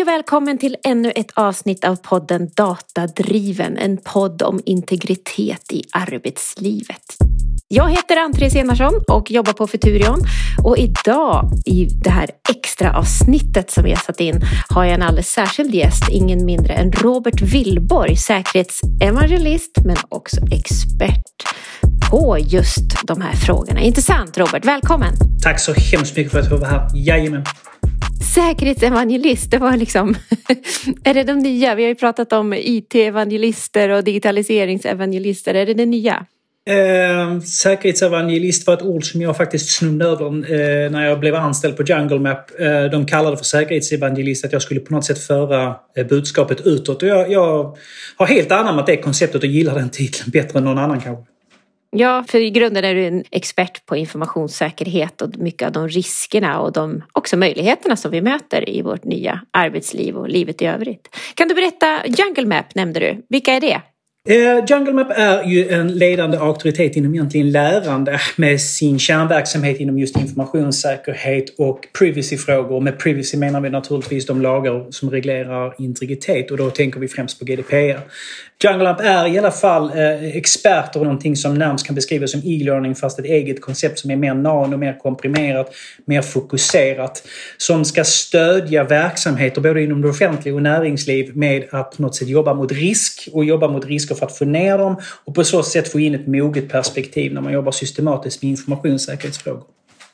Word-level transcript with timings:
Hej 0.00 0.04
och 0.04 0.08
välkommen 0.08 0.58
till 0.58 0.76
ännu 0.84 1.10
ett 1.10 1.30
avsnitt 1.34 1.84
av 1.84 1.96
podden 1.96 2.50
Datadriven, 2.56 3.76
en 3.76 3.96
podd 3.96 4.42
om 4.42 4.60
integritet 4.66 5.72
i 5.72 5.82
arbetslivet. 5.92 7.16
Jag 7.68 7.90
heter 7.90 8.16
Ann-Therese 8.16 8.56
Enarsson 8.56 8.92
och 9.08 9.30
jobbar 9.30 9.52
på 9.52 9.66
Futurion 9.66 10.20
och 10.64 10.78
idag 10.78 11.50
i 11.66 11.84
det 11.84 12.10
här 12.10 12.30
extra 12.50 12.96
avsnittet 12.98 13.70
som 13.70 13.84
vi 13.84 13.90
har 13.90 13.96
satt 13.96 14.20
in 14.20 14.40
har 14.68 14.84
jag 14.84 14.94
en 14.94 15.02
alldeles 15.02 15.28
särskild 15.28 15.74
gäst, 15.74 16.08
ingen 16.10 16.44
mindre 16.44 16.74
än 16.74 16.92
Robert 16.92 17.40
Willborg, 17.40 18.16
säkerhetsevangelist 18.16 19.78
men 19.84 19.96
också 20.08 20.36
expert 20.52 21.42
på 22.10 22.38
just 22.38 23.06
de 23.06 23.20
här 23.20 23.32
frågorna. 23.32 23.80
Intressant 23.80 24.38
Robert, 24.38 24.64
välkommen! 24.64 25.14
Tack 25.42 25.60
så 25.60 25.72
hemskt 25.72 26.16
mycket 26.16 26.32
för 26.32 26.38
att 26.38 26.50
jag 26.50 26.60
får 26.60 26.66
vara 26.66 26.80
här. 26.80 26.88
Jajamän! 26.94 27.44
Säkerhetsevangelist, 28.34 29.50
det 29.50 29.58
var 29.58 29.76
liksom... 29.76 30.14
är 31.04 31.14
det 31.14 31.24
de 31.24 31.38
nya? 31.38 31.74
Vi 31.74 31.82
har 31.82 31.88
ju 31.88 31.94
pratat 31.94 32.32
om 32.32 32.54
IT-evangelister 32.54 33.88
och 33.88 34.04
digitaliseringsevangelister. 34.04 35.54
Är 35.54 35.66
det 35.66 35.74
det 35.74 35.86
nya? 35.86 36.26
Eh, 36.68 37.40
säkerhetsevangelist 37.40 38.66
var 38.66 38.74
ett 38.74 38.82
ord 38.82 39.04
som 39.04 39.20
jag 39.20 39.36
faktiskt 39.36 39.70
snubblade 39.70 40.12
över 40.12 40.26
eh, 40.26 40.90
när 40.90 41.08
jag 41.08 41.20
blev 41.20 41.34
anställd 41.34 41.76
på 41.76 41.82
Jungle 41.82 42.18
Map. 42.18 42.60
Eh, 42.60 42.84
de 42.84 43.06
kallade 43.06 43.30
det 43.30 43.38
för 43.38 43.44
säkerhetsevangelist, 43.44 44.44
att 44.44 44.52
jag 44.52 44.62
skulle 44.62 44.80
på 44.80 44.92
något 44.94 45.04
sätt 45.04 45.18
föra 45.18 45.76
eh, 45.96 46.06
budskapet 46.06 46.66
utåt. 46.66 47.02
Och 47.02 47.08
jag, 47.08 47.32
jag 47.32 47.76
har 48.16 48.26
helt 48.26 48.52
anammat 48.52 48.86
det 48.86 48.96
konceptet 48.96 49.42
och 49.42 49.48
gillar 49.48 49.74
den 49.74 49.90
titeln 49.90 50.30
bättre 50.30 50.58
än 50.58 50.64
någon 50.64 50.78
annan 50.78 51.00
kanske. 51.00 51.24
Ja, 51.92 52.24
för 52.28 52.38
i 52.38 52.50
grunden 52.50 52.84
är 52.84 52.94
du 52.94 53.06
en 53.06 53.24
expert 53.30 53.86
på 53.86 53.96
informationssäkerhet 53.96 55.22
och 55.22 55.36
mycket 55.36 55.66
av 55.66 55.72
de 55.72 55.88
riskerna 55.88 56.60
och 56.60 56.72
de 56.72 57.02
också 57.12 57.36
möjligheterna 57.36 57.96
som 57.96 58.10
vi 58.10 58.20
möter 58.20 58.68
i 58.68 58.82
vårt 58.82 59.04
nya 59.04 59.40
arbetsliv 59.50 60.16
och 60.16 60.28
livet 60.28 60.62
i 60.62 60.66
övrigt. 60.66 61.16
Kan 61.34 61.48
du 61.48 61.54
berätta, 61.54 62.06
Jungle 62.06 62.46
Map 62.46 62.74
nämnde 62.74 63.00
du, 63.00 63.26
vilka 63.28 63.52
är 63.52 63.60
det? 63.60 63.82
Eh, 64.28 64.64
Jungle 64.68 64.92
Map 64.92 65.10
är 65.10 65.44
ju 65.44 65.68
en 65.68 65.92
ledande 65.92 66.38
auktoritet 66.38 66.96
inom 66.96 67.14
egentligen 67.14 67.50
lärande 67.50 68.20
med 68.36 68.60
sin 68.60 68.98
kärnverksamhet 68.98 69.80
inom 69.80 69.98
just 69.98 70.16
informationssäkerhet 70.16 71.54
och 71.58 71.88
privacyfrågor. 71.98 72.80
Med 72.80 72.98
privacy 72.98 73.36
menar 73.36 73.60
vi 73.60 73.70
naturligtvis 73.70 74.26
de 74.26 74.42
lagar 74.42 74.90
som 74.90 75.10
reglerar 75.10 75.74
integritet 75.78 76.50
och 76.50 76.56
då 76.56 76.70
tänker 76.70 77.00
vi 77.00 77.08
främst 77.08 77.38
på 77.38 77.44
GDPR. 77.44 78.00
Jungle 78.64 78.84
Map 78.84 79.00
är 79.00 79.34
i 79.34 79.38
alla 79.38 79.50
fall 79.50 79.90
eh, 79.98 80.36
experter 80.36 80.98
på 80.98 81.04
någonting 81.04 81.36
som 81.36 81.54
närmast 81.54 81.86
kan 81.86 81.94
beskrivas 81.94 82.30
som 82.30 82.40
e-learning 82.40 82.94
fast 82.94 83.18
ett 83.18 83.24
eget 83.24 83.60
koncept 83.60 83.98
som 83.98 84.10
är 84.10 84.16
mer 84.16 84.34
nano, 84.34 84.76
mer 84.76 84.98
komprimerat, 84.98 85.74
mer 86.04 86.22
fokuserat. 86.22 87.22
Som 87.56 87.84
ska 87.84 88.04
stödja 88.04 88.84
verksamheter 88.84 89.60
både 89.60 89.82
inom 89.82 90.02
det 90.02 90.08
offentliga 90.08 90.54
och 90.54 90.62
näringsliv 90.62 91.36
med 91.36 91.64
att 91.70 91.96
på 91.96 92.02
något 92.02 92.14
sätt 92.14 92.28
jobba 92.28 92.54
mot 92.54 92.72
risk 92.72 93.28
och 93.32 93.44
jobba 93.44 93.68
mot 93.68 93.86
risk 93.86 94.09
risker 94.10 94.14
för 94.14 94.26
att 94.26 94.38
få 94.38 94.44
ner 94.44 94.78
dem 94.78 94.96
och 95.24 95.34
på 95.34 95.44
så 95.44 95.62
sätt 95.62 95.92
få 95.92 96.00
in 96.00 96.14
ett 96.14 96.26
moget 96.26 96.68
perspektiv 96.68 97.32
när 97.32 97.40
man 97.40 97.52
jobbar 97.52 97.72
systematiskt 97.72 98.42
med 98.42 98.50
informationssäkerhetsfrågor. 98.50 99.64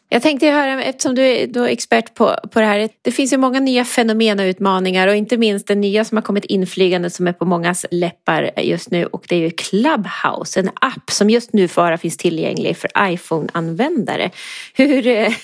Jag 0.08 0.22
tänkte 0.22 0.46
höra, 0.46 0.84
eftersom 0.84 1.14
du 1.14 1.22
är 1.22 1.46
då 1.46 1.64
expert 1.64 2.14
på, 2.14 2.36
på 2.52 2.60
det 2.60 2.66
här. 2.66 2.88
Det 3.02 3.12
finns 3.12 3.32
ju 3.32 3.36
många 3.36 3.60
nya 3.60 3.84
fenomen 3.84 4.40
och 4.40 4.44
utmaningar 4.44 5.08
och 5.08 5.16
inte 5.16 5.36
minst 5.36 5.66
den 5.66 5.80
nya 5.80 6.04
som 6.04 6.16
har 6.16 6.22
kommit 6.22 6.44
inflygande 6.44 7.10
som 7.10 7.26
är 7.26 7.32
på 7.32 7.44
mångas 7.44 7.86
läppar 7.90 8.50
just 8.56 8.90
nu 8.90 9.06
och 9.06 9.24
det 9.28 9.36
är 9.36 9.40
ju 9.40 9.50
Clubhouse, 9.50 10.60
en 10.60 10.70
app 10.80 11.10
som 11.10 11.30
just 11.30 11.52
nu 11.52 11.68
bara 11.76 11.98
finns 11.98 12.16
tillgänglig 12.16 12.76
för 12.76 12.90
iPhone-användare. 12.98 14.30
Hur, 14.74 15.34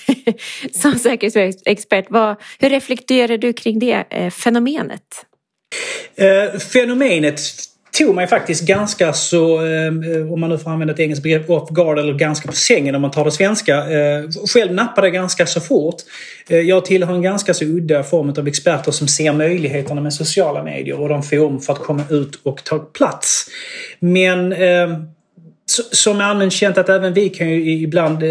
som 0.79 0.99
säkerhetsexpert, 0.99 2.05
vad, 2.09 2.35
hur 2.59 2.69
reflekterar 2.69 3.37
du 3.37 3.53
kring 3.53 3.79
det 3.79 4.03
eh, 4.09 4.29
fenomenet? 4.29 5.25
Eh, 6.15 6.59
fenomenet 6.59 7.39
tog 7.97 8.15
mig 8.15 8.27
faktiskt 8.27 8.67
ganska 8.67 9.13
så, 9.13 9.65
eh, 9.65 10.33
om 10.33 10.39
man 10.39 10.49
nu 10.49 10.57
får 10.57 10.71
använda 10.71 10.93
ett 10.93 10.99
engelskt 10.99 11.23
begrepp, 11.23 11.49
off 11.49 11.69
guard 11.69 11.99
eller 11.99 12.13
ganska 12.13 12.47
på 12.47 12.53
sängen 12.53 12.95
om 12.95 13.01
man 13.01 13.11
tar 13.11 13.25
det 13.25 13.31
svenska. 13.31 13.77
Eh, 13.77 14.23
själv 14.53 14.73
nappade 14.73 15.07
jag 15.07 15.13
ganska 15.13 15.45
så 15.45 15.61
fort. 15.61 15.95
Eh, 16.49 16.59
jag 16.59 16.85
tillhör 16.85 17.15
en 17.15 17.21
ganska 17.21 17.53
så 17.53 17.65
udda 17.65 18.03
form 18.03 18.29
av 18.37 18.47
experter 18.47 18.91
som 18.91 19.07
ser 19.07 19.33
möjligheterna 19.33 20.01
med 20.01 20.13
sociala 20.13 20.63
medier 20.63 20.99
och 20.99 21.09
de 21.09 21.23
forum 21.23 21.59
för 21.59 21.73
att 21.73 21.79
komma 21.79 22.03
ut 22.09 22.39
och 22.43 22.63
ta 22.63 22.79
plats. 22.79 23.45
Men 23.99 24.55
som 25.91 26.19
är 26.19 26.23
allmänt 26.23 26.53
känt 26.53 26.77
att 26.77 26.89
även 26.89 27.13
vi 27.13 27.29
kan 27.29 27.49
ju 27.49 27.71
ibland 27.71 28.23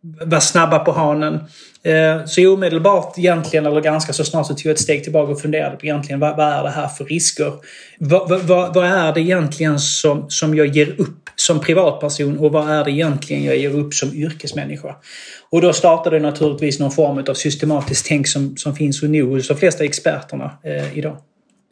vara 0.00 0.40
snabba 0.40 0.78
på 0.78 0.92
hanen. 0.92 1.34
Eh, 1.82 2.24
så 2.26 2.54
omedelbart 2.54 3.18
egentligen, 3.18 3.66
eller 3.66 3.80
ganska 3.80 4.12
så 4.12 4.24
snart, 4.24 4.46
så 4.46 4.54
tog 4.54 4.66
jag 4.66 4.72
ett 4.72 4.80
steg 4.80 5.04
tillbaka 5.04 5.32
och 5.32 5.40
funderade 5.40 5.76
på 5.76 5.86
egentligen 5.86 6.20
vad, 6.20 6.36
vad 6.36 6.46
är 6.46 6.62
det 6.62 6.70
här 6.70 6.88
för 6.88 7.04
risker? 7.04 7.52
Vad, 7.98 8.28
vad, 8.28 8.74
vad, 8.74 8.84
är 8.84 9.14
det 9.14 9.20
egentligen 9.20 9.78
som, 9.78 10.30
som 10.30 10.54
jag 10.54 10.66
ger 10.66 11.00
upp 11.00 11.30
som 11.36 11.60
privatperson 11.60 12.38
och 12.38 12.52
vad 12.52 12.70
är 12.70 12.84
det 12.84 12.90
egentligen 12.90 13.44
jag 13.44 13.56
ger 13.56 13.70
upp 13.70 13.94
som 13.94 14.14
yrkesmänniska? 14.14 14.96
Och 15.50 15.60
då 15.60 15.72
startade 15.72 16.20
naturligtvis 16.20 16.78
någon 16.78 16.90
form 16.90 17.24
av 17.28 17.34
systematiskt 17.34 18.06
tänk 18.06 18.28
som, 18.28 18.56
som 18.56 18.76
finns 18.76 19.02
hos 19.02 19.48
de 19.48 19.56
flesta 19.56 19.84
experterna 19.84 20.50
eh, 20.64 20.98
idag. 20.98 21.16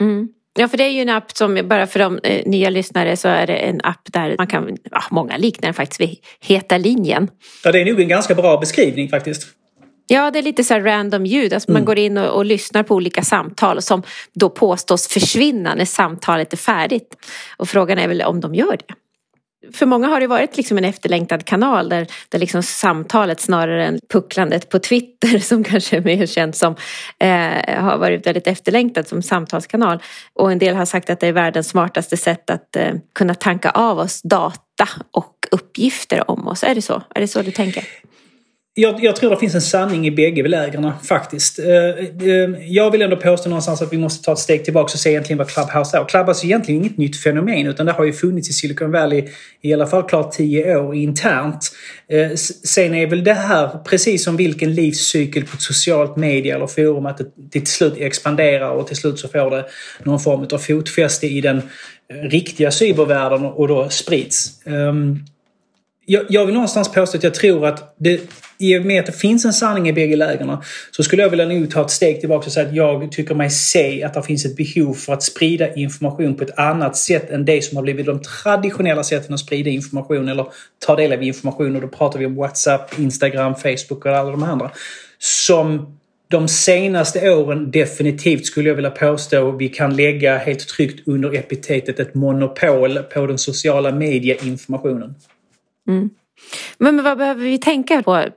Mm. 0.00 0.28
Ja, 0.56 0.68
för 0.68 0.76
det 0.76 0.84
är 0.84 0.90
ju 0.90 1.00
en 1.00 1.08
app 1.08 1.32
som, 1.32 1.68
bara 1.68 1.86
för 1.86 1.98
de 1.98 2.18
eh, 2.22 2.46
nya 2.46 2.70
lyssnare, 2.70 3.16
så 3.16 3.28
är 3.28 3.46
det 3.46 3.56
en 3.56 3.80
app 3.84 4.12
där 4.12 4.34
man 4.38 4.46
kan, 4.46 4.76
ja, 4.90 5.02
många 5.10 5.36
liknar 5.36 5.66
den 5.66 5.74
faktiskt 5.74 6.00
vid 6.00 6.16
Heta 6.40 6.78
linjen. 6.78 7.28
Ja, 7.64 7.72
det 7.72 7.80
är 7.80 7.84
nog 7.84 8.00
en 8.00 8.08
ganska 8.08 8.34
bra 8.34 8.56
beskrivning 8.56 9.08
faktiskt. 9.08 9.46
Ja, 10.08 10.30
det 10.30 10.38
är 10.38 10.42
lite 10.42 10.64
så 10.64 10.74
här 10.74 10.80
random 10.80 11.26
ljud. 11.26 11.52
Alltså 11.52 11.70
mm. 11.70 11.80
Man 11.80 11.84
går 11.84 11.98
in 11.98 12.18
och, 12.18 12.36
och, 12.36 12.44
lyssnar 12.44 12.82
på 12.82 12.94
olika 12.94 13.22
samtal 13.22 13.82
som 13.82 14.02
då 14.32 14.50
påstås 14.50 15.08
försvinna 15.08 15.74
när 15.74 15.84
samtalet 15.84 16.52
är 16.52 16.56
färdigt. 16.56 17.16
Och 17.56 17.68
frågan 17.68 17.98
är 17.98 18.08
väl 18.08 18.22
om 18.22 18.40
de 18.40 18.54
gör 18.54 18.76
det. 18.88 18.94
För 19.74 19.86
många 19.86 20.08
har 20.08 20.20
det 20.20 20.26
varit 20.26 20.56
liksom 20.56 20.78
en 20.78 20.84
efterlängtad 20.84 21.44
kanal 21.44 21.88
där, 21.88 22.06
där 22.28 22.38
liksom 22.38 22.62
samtalet 22.62 23.40
snarare 23.40 23.86
än 23.86 23.98
pucklandet 24.12 24.68
på 24.68 24.78
Twitter 24.78 25.38
som 25.38 25.64
kanske 25.64 25.96
är 25.96 26.00
mer 26.00 26.26
känt 26.26 26.56
som 26.56 26.76
eh, 27.18 27.82
har 27.82 27.98
varit 27.98 28.26
väldigt 28.26 28.46
efterlängtad 28.46 29.08
som 29.08 29.22
samtalskanal. 29.22 30.02
Och 30.32 30.52
en 30.52 30.58
del 30.58 30.76
har 30.76 30.84
sagt 30.84 31.10
att 31.10 31.20
det 31.20 31.26
är 31.26 31.32
världens 31.32 31.68
smartaste 31.68 32.16
sätt 32.16 32.50
att 32.50 32.76
eh, 32.76 32.94
kunna 33.14 33.34
tanka 33.34 33.70
av 33.70 33.98
oss 33.98 34.22
data 34.22 34.88
och 35.10 35.32
uppgifter 35.50 36.30
om 36.30 36.48
oss. 36.48 36.64
Är 36.64 36.74
det 36.74 36.82
så? 36.82 37.02
Är 37.14 37.20
det 37.20 37.28
så 37.28 37.42
du 37.42 37.50
tänker? 37.50 37.84
Jag, 38.78 39.04
jag, 39.04 39.16
tror 39.16 39.30
det 39.30 39.36
finns 39.36 39.54
en 39.54 39.62
sanning 39.62 40.06
i 40.06 40.10
bägge 40.10 40.48
lägren 40.48 40.92
faktiskt. 41.04 41.58
Eh, 41.58 41.66
eh, 42.28 42.50
jag 42.66 42.90
vill 42.90 43.02
ändå 43.02 43.16
påstå 43.16 43.48
någonstans 43.48 43.82
att 43.82 43.92
vi 43.92 43.98
måste 43.98 44.24
ta 44.24 44.32
ett 44.32 44.38
steg 44.38 44.64
tillbaka 44.64 44.84
och 44.84 44.90
se 44.90 45.10
egentligen 45.10 45.38
vad 45.38 45.48
Clubhouse 45.48 45.96
är. 45.96 46.04
Clubhouse 46.04 46.44
är 46.44 46.46
egentligen 46.46 46.80
inget 46.80 46.98
nytt 46.98 47.22
fenomen 47.22 47.66
utan 47.66 47.86
det 47.86 47.92
har 47.92 48.04
ju 48.04 48.12
funnits 48.12 48.50
i 48.50 48.52
Silicon 48.52 48.90
Valley 48.90 49.28
i 49.60 49.72
alla 49.72 49.86
fall 49.86 50.02
klart 50.02 50.32
tio 50.32 50.76
år 50.76 50.94
internt. 50.94 51.72
Eh, 52.08 52.34
sen 52.64 52.94
är 52.94 53.06
väl 53.06 53.24
det 53.24 53.34
här 53.34 53.78
precis 53.84 54.24
som 54.24 54.36
vilken 54.36 54.74
livscykel 54.74 55.44
på 55.44 55.54
ett 55.54 55.62
socialt 55.62 56.16
media 56.16 56.54
eller 56.54 56.66
forum 56.66 57.06
att 57.06 57.18
det 57.18 57.50
till 57.50 57.66
slut 57.66 57.94
expanderar 57.96 58.70
och 58.70 58.86
till 58.86 58.96
slut 58.96 59.18
så 59.18 59.28
får 59.28 59.50
det 59.50 59.64
någon 60.02 60.20
form 60.20 60.46
av 60.52 60.58
fotfäste 60.58 61.26
i 61.26 61.40
den 61.40 61.62
riktiga 62.22 62.70
cybervärlden 62.70 63.44
och 63.44 63.68
då 63.68 63.88
sprids. 63.88 64.66
Ehm, 64.66 65.18
jag, 66.06 66.24
jag 66.28 66.46
vill 66.46 66.54
någonstans 66.54 66.92
påstå 66.92 67.18
att 67.18 67.24
jag 67.24 67.34
tror 67.34 67.66
att 67.66 67.94
det, 67.98 68.20
i 68.58 68.78
och 68.78 68.84
med 68.84 69.00
att 69.00 69.06
det 69.06 69.12
finns 69.12 69.44
en 69.44 69.52
sanning 69.52 69.88
i 69.88 69.92
bägge 69.92 70.16
lägena 70.16 70.62
så 70.90 71.02
skulle 71.02 71.22
jag 71.22 71.30
vilja 71.30 71.46
nog 71.46 71.70
ta 71.70 71.80
ett 71.80 71.90
steg 71.90 72.20
tillbaka 72.20 72.46
och 72.46 72.52
säga 72.52 72.68
att 72.68 72.74
jag 72.74 73.12
tycker 73.12 73.34
mig 73.34 73.50
se 73.50 74.04
att 74.04 74.14
det 74.14 74.22
finns 74.22 74.44
ett 74.44 74.56
behov 74.56 74.94
för 74.94 75.12
att 75.12 75.22
sprida 75.22 75.74
information 75.74 76.34
på 76.34 76.44
ett 76.44 76.58
annat 76.58 76.96
sätt 76.96 77.30
än 77.30 77.44
det 77.44 77.64
som 77.64 77.76
har 77.76 77.82
blivit 77.82 78.06
de 78.06 78.22
traditionella 78.22 79.04
sätten 79.04 79.34
att 79.34 79.40
sprida 79.40 79.70
information 79.70 80.28
eller 80.28 80.46
ta 80.86 80.96
del 80.96 81.12
av 81.12 81.22
information. 81.22 81.76
Och 81.76 81.82
då 81.82 81.88
pratar 81.88 82.18
vi 82.18 82.26
om 82.26 82.34
WhatsApp, 82.34 82.98
Instagram, 82.98 83.54
Facebook 83.54 84.06
och 84.06 84.12
alla 84.12 84.30
de 84.30 84.42
andra. 84.42 84.70
Som 85.18 85.96
de 86.28 86.48
senaste 86.48 87.30
åren 87.30 87.70
definitivt 87.70 88.46
skulle 88.46 88.68
jag 88.68 88.76
vilja 88.76 88.90
påstå 88.90 89.50
vi 89.50 89.68
kan 89.68 89.96
lägga 89.96 90.38
helt 90.38 90.68
tryggt 90.68 91.08
under 91.08 91.34
epitetet 91.34 92.00
ett 92.00 92.14
monopol 92.14 92.98
på 92.98 93.26
den 93.26 93.38
sociala 93.38 93.92
medieinformationen. 93.92 95.14
Mm. 95.88 96.10
Men, 96.78 97.02
vad 97.02 97.18
behöver 97.18 97.44
vi 97.44 97.58
tänka 97.58 98.02
på 98.02 98.16
eh, 98.16 98.30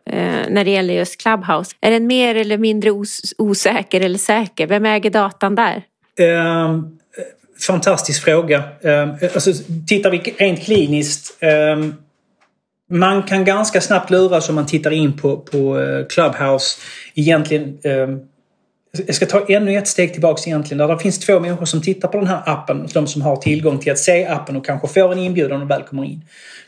när 0.49 0.63
det 0.63 0.71
gäller 0.71 0.93
just 0.93 1.21
Clubhouse? 1.21 1.75
Är 1.81 1.91
den 1.91 2.07
mer 2.07 2.35
eller 2.35 2.57
mindre 2.57 2.91
os 2.91 3.33
osäker 3.37 4.01
eller 4.01 4.19
säker? 4.19 4.67
Vem 4.67 4.85
äger 4.85 5.09
datan 5.09 5.55
där? 5.55 5.83
Ehm, 6.19 6.75
eh, 6.75 6.81
fantastisk 7.67 8.23
fråga. 8.23 8.63
Ehm, 8.83 9.09
eh, 9.09 9.29
alltså, 9.33 9.51
tittar 9.87 10.11
vi 10.11 10.17
rent 10.17 10.63
kliniskt 10.63 11.43
eh, 11.43 11.91
man 12.91 13.23
kan 13.23 13.45
ganska 13.45 13.81
snabbt 13.81 14.09
luras 14.09 14.49
om 14.49 14.55
man 14.55 14.65
tittar 14.65 14.91
in 14.91 15.17
på, 15.17 15.37
på 15.37 15.79
eh, 15.79 16.05
Clubhouse 16.05 16.79
egentligen 17.15 17.77
ehm, 17.83 18.19
jag 19.05 19.15
ska 19.15 19.25
ta 19.25 19.45
ännu 19.47 19.77
ett 19.77 19.87
steg 19.87 20.11
tillbaks 20.11 20.47
egentligen. 20.47 20.77
Där 20.77 20.87
det 20.87 20.99
finns 20.99 21.19
två 21.19 21.39
människor 21.39 21.65
som 21.65 21.81
tittar 21.81 22.07
på 22.07 22.17
den 22.17 22.27
här 22.27 22.41
appen. 22.45 22.87
De 22.93 23.07
som 23.07 23.21
har 23.21 23.35
tillgång 23.35 23.79
till 23.79 23.91
att 23.91 23.99
se 23.99 24.25
appen 24.25 24.55
och 24.55 24.65
kanske 24.65 24.87
får 24.87 25.11
en 25.11 25.19
inbjudan 25.19 25.61
och 25.61 25.69
väl 25.69 25.83
kommer 25.83 26.03
in. 26.03 26.21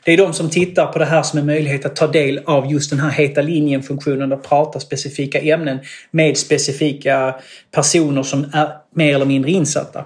Det 0.06 0.12
är 0.12 0.18
de 0.18 0.34
som 0.34 0.50
tittar 0.50 0.86
på 0.86 1.00
det 1.00 1.06
här 1.06 1.24
som 1.24 1.40
en 1.40 1.46
möjlighet 1.46 1.86
att 1.86 1.96
ta 1.96 2.08
del 2.08 2.42
av 2.46 2.72
just 2.72 2.90
den 2.90 3.00
här 3.00 3.10
heta 3.10 3.42
linjen-funktionen 3.42 4.32
och 4.32 4.44
prata 4.44 4.80
specifika 4.80 5.40
ämnen 5.40 5.80
med 6.12 6.38
specifika 6.38 7.36
personer 7.72 8.24
som 8.24 8.46
är 8.54 8.70
mer 8.96 9.16
eller 9.16 9.26
mindre 9.26 9.52
insatta. 9.52 10.06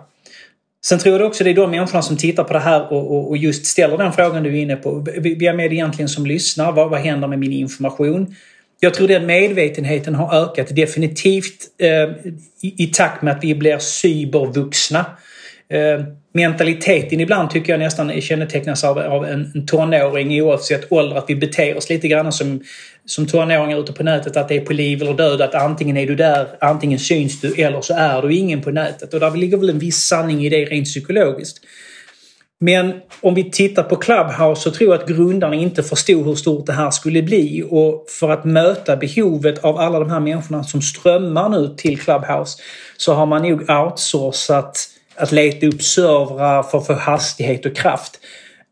Sen 0.86 1.00
tror 1.00 1.20
jag 1.20 1.28
också 1.28 1.44
det 1.44 1.50
är 1.50 1.54
de 1.54 1.72
människorna 1.72 2.02
som 2.02 2.18
tittar 2.18 2.44
på 2.44 2.54
det 2.54 2.60
här 2.60 2.94
och, 2.94 3.12
och, 3.12 3.30
och 3.30 3.38
just 3.38 3.66
ställer 3.66 3.98
den 3.98 4.14
frågan 4.14 4.44
du 4.44 4.50
är 4.50 4.62
inne 4.62 4.76
på. 4.76 5.06
Vem 5.40 5.60
är 5.60 5.70
det 5.70 5.76
egentligen 5.76 6.10
som 6.10 6.26
lyssnar? 6.26 6.72
Vad, 6.72 6.90
vad 6.90 7.00
händer 7.00 7.28
med 7.28 7.40
min 7.40 7.52
information? 7.52 8.36
Jag 8.80 8.94
tror 8.94 9.08
den 9.08 9.26
medvetenheten 9.26 10.16
har 10.16 10.44
ökat 10.44 10.76
definitivt 10.76 11.58
eh, 11.78 11.90
i, 12.62 12.84
i 12.84 12.88
takt 12.94 13.22
med 13.22 13.34
att 13.34 13.44
vi 13.44 13.56
blir 13.56 13.78
cybervuxna. 13.78 15.06
Eh, 15.70 16.06
mentaliteten 16.34 17.20
ibland 17.20 17.50
tycker 17.50 17.74
jag 17.74 17.80
nästan 17.80 18.22
kännetecknas 18.22 18.84
av, 18.84 18.98
av 18.98 19.26
en, 19.26 19.52
en 19.56 19.66
tonåring 19.66 20.42
oavsett 20.42 20.92
ålder. 20.92 21.16
Att 21.18 21.26
vi 21.28 21.36
beter 21.36 21.78
oss 21.78 21.90
lite 21.90 22.08
grann 22.08 22.32
som, 22.32 22.64
som 23.06 23.28
tonåringar 23.28 23.80
ute 23.80 23.94
på 23.94 24.04
nätet. 24.04 24.38
Att 24.38 24.48
det 24.48 24.56
är 24.56 24.62
på 24.62 24.74
liv 24.74 25.02
eller 25.02 25.14
död. 25.14 25.42
Att 25.42 25.56
antingen 25.56 25.98
är 25.98 26.08
du 26.08 26.16
där, 26.16 26.48
antingen 26.62 27.00
syns 27.00 27.42
du 27.42 27.54
eller 27.54 27.82
så 27.82 27.94
är 27.94 28.22
du 28.22 28.36
ingen 28.36 28.62
på 28.62 28.72
nätet. 28.72 29.14
Och 29.14 29.20
där 29.20 29.36
ligger 29.36 29.58
väl 29.58 29.70
en 29.70 29.80
viss 29.80 29.98
sanning 29.98 30.46
i 30.46 30.50
det 30.50 30.66
rent 30.66 30.86
psykologiskt. 30.86 31.60
Men 32.66 33.02
om 33.22 33.34
vi 33.34 33.52
tittar 33.52 33.84
på 33.84 33.96
Clubhouse 33.96 34.62
så 34.62 34.72
tror 34.72 34.94
jag 34.94 35.02
att 35.02 35.08
grundarna 35.08 35.56
inte 35.56 35.84
förstod 35.84 36.26
hur 36.26 36.36
stort 36.36 36.66
det 36.66 36.74
här 36.74 36.92
skulle 36.92 37.22
bli. 37.22 37.64
Och 37.70 38.06
för 38.20 38.30
att 38.30 38.46
möta 38.46 38.98
behovet 38.98 39.64
av 39.64 39.78
alla 39.78 40.00
de 40.00 40.10
här 40.10 40.20
människorna 40.20 40.64
som 40.64 40.82
strömmar 40.82 41.50
nu 41.50 41.76
till 41.78 42.00
Clubhouse 42.00 42.58
så 42.98 43.14
har 43.14 43.26
man 43.26 43.42
nog 43.42 43.70
outsourcat 43.70 44.88
att 45.16 45.32
leta 45.32 45.68
upp 45.68 45.82
servrar 45.82 46.64
för 46.64 46.78
att 46.78 46.88
få 46.88 46.94
hastighet 46.94 47.66
och 47.66 47.76
kraft. 47.76 48.20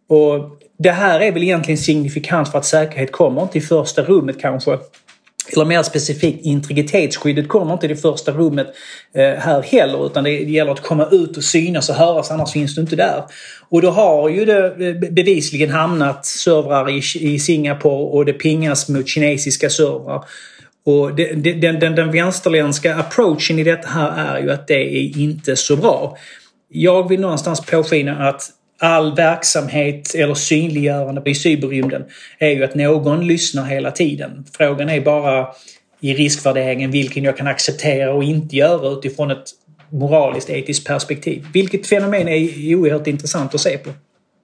Och 0.09 0.59
det 0.79 0.91
här 0.91 1.19
är 1.19 1.31
väl 1.31 1.43
egentligen 1.43 1.77
signifikant 1.77 2.51
för 2.51 2.57
att 2.57 2.65
säkerhet 2.65 3.11
kommer 3.11 3.41
inte 3.41 3.57
i 3.57 3.61
första 3.61 4.01
rummet 4.01 4.41
kanske. 4.41 4.77
Eller 5.51 5.65
mer 5.65 5.83
specifikt 5.83 6.45
integritetsskyddet 6.45 7.47
kommer 7.47 7.73
inte 7.73 7.85
i 7.85 7.89
det 7.89 7.95
första 7.95 8.31
rummet 8.31 8.67
eh, 9.15 9.21
här 9.21 9.61
heller 9.61 10.05
utan 10.05 10.23
det 10.23 10.31
gäller 10.31 10.71
att 10.71 10.81
komma 10.81 11.07
ut 11.11 11.37
och 11.37 11.43
synas 11.43 11.89
och 11.89 11.95
höras 11.95 12.31
annars 12.31 12.51
finns 12.51 12.75
du 12.75 12.81
inte 12.81 12.95
där. 12.95 13.23
Och 13.69 13.81
då 13.81 13.89
har 13.89 14.29
ju 14.29 14.45
det 14.45 14.65
eh, 14.65 15.11
bevisligen 15.11 15.69
hamnat 15.69 16.25
servrar 16.25 16.89
i 17.15 17.39
Singapore 17.39 18.03
och 18.03 18.25
det 18.25 18.33
pingas 18.33 18.89
mot 18.89 19.07
kinesiska 19.07 19.69
servrar. 19.69 20.23
Och 20.85 21.15
den, 21.15 21.43
den, 21.43 21.79
den, 21.79 21.95
den 21.95 22.11
vänsterländska 22.11 22.95
approachen 22.95 23.59
i 23.59 23.63
detta 23.63 23.87
här 23.87 24.35
är 24.35 24.41
ju 24.41 24.51
att 24.51 24.67
det 24.67 24.97
är 24.97 25.17
inte 25.17 25.55
så 25.55 25.75
bra. 25.75 26.17
Jag 26.69 27.09
vill 27.09 27.19
någonstans 27.19 27.61
påskina 27.61 28.29
att 28.29 28.49
all 28.79 29.15
verksamhet 29.15 30.15
eller 30.15 30.33
synliggörande 30.33 31.21
i 31.25 31.35
cyberrymden 31.35 32.05
är 32.39 32.49
ju 32.49 32.63
att 32.63 32.75
någon 32.75 33.27
lyssnar 33.27 33.65
hela 33.65 33.91
tiden. 33.91 34.45
Frågan 34.57 34.89
är 34.89 35.01
bara 35.01 35.47
i 35.99 36.13
riskvärderingen 36.13 36.91
vilken 36.91 37.23
jag 37.23 37.37
kan 37.37 37.47
acceptera 37.47 38.13
och 38.13 38.23
inte 38.23 38.55
göra 38.55 38.89
utifrån 38.89 39.31
ett 39.31 39.45
moraliskt 39.89 40.49
etiskt 40.49 40.87
perspektiv. 40.87 41.45
Vilket 41.53 41.87
fenomen 41.87 42.27
är 42.27 42.75
oerhört 42.75 43.07
intressant 43.07 43.55
att 43.55 43.61
se 43.61 43.77
på. 43.77 43.89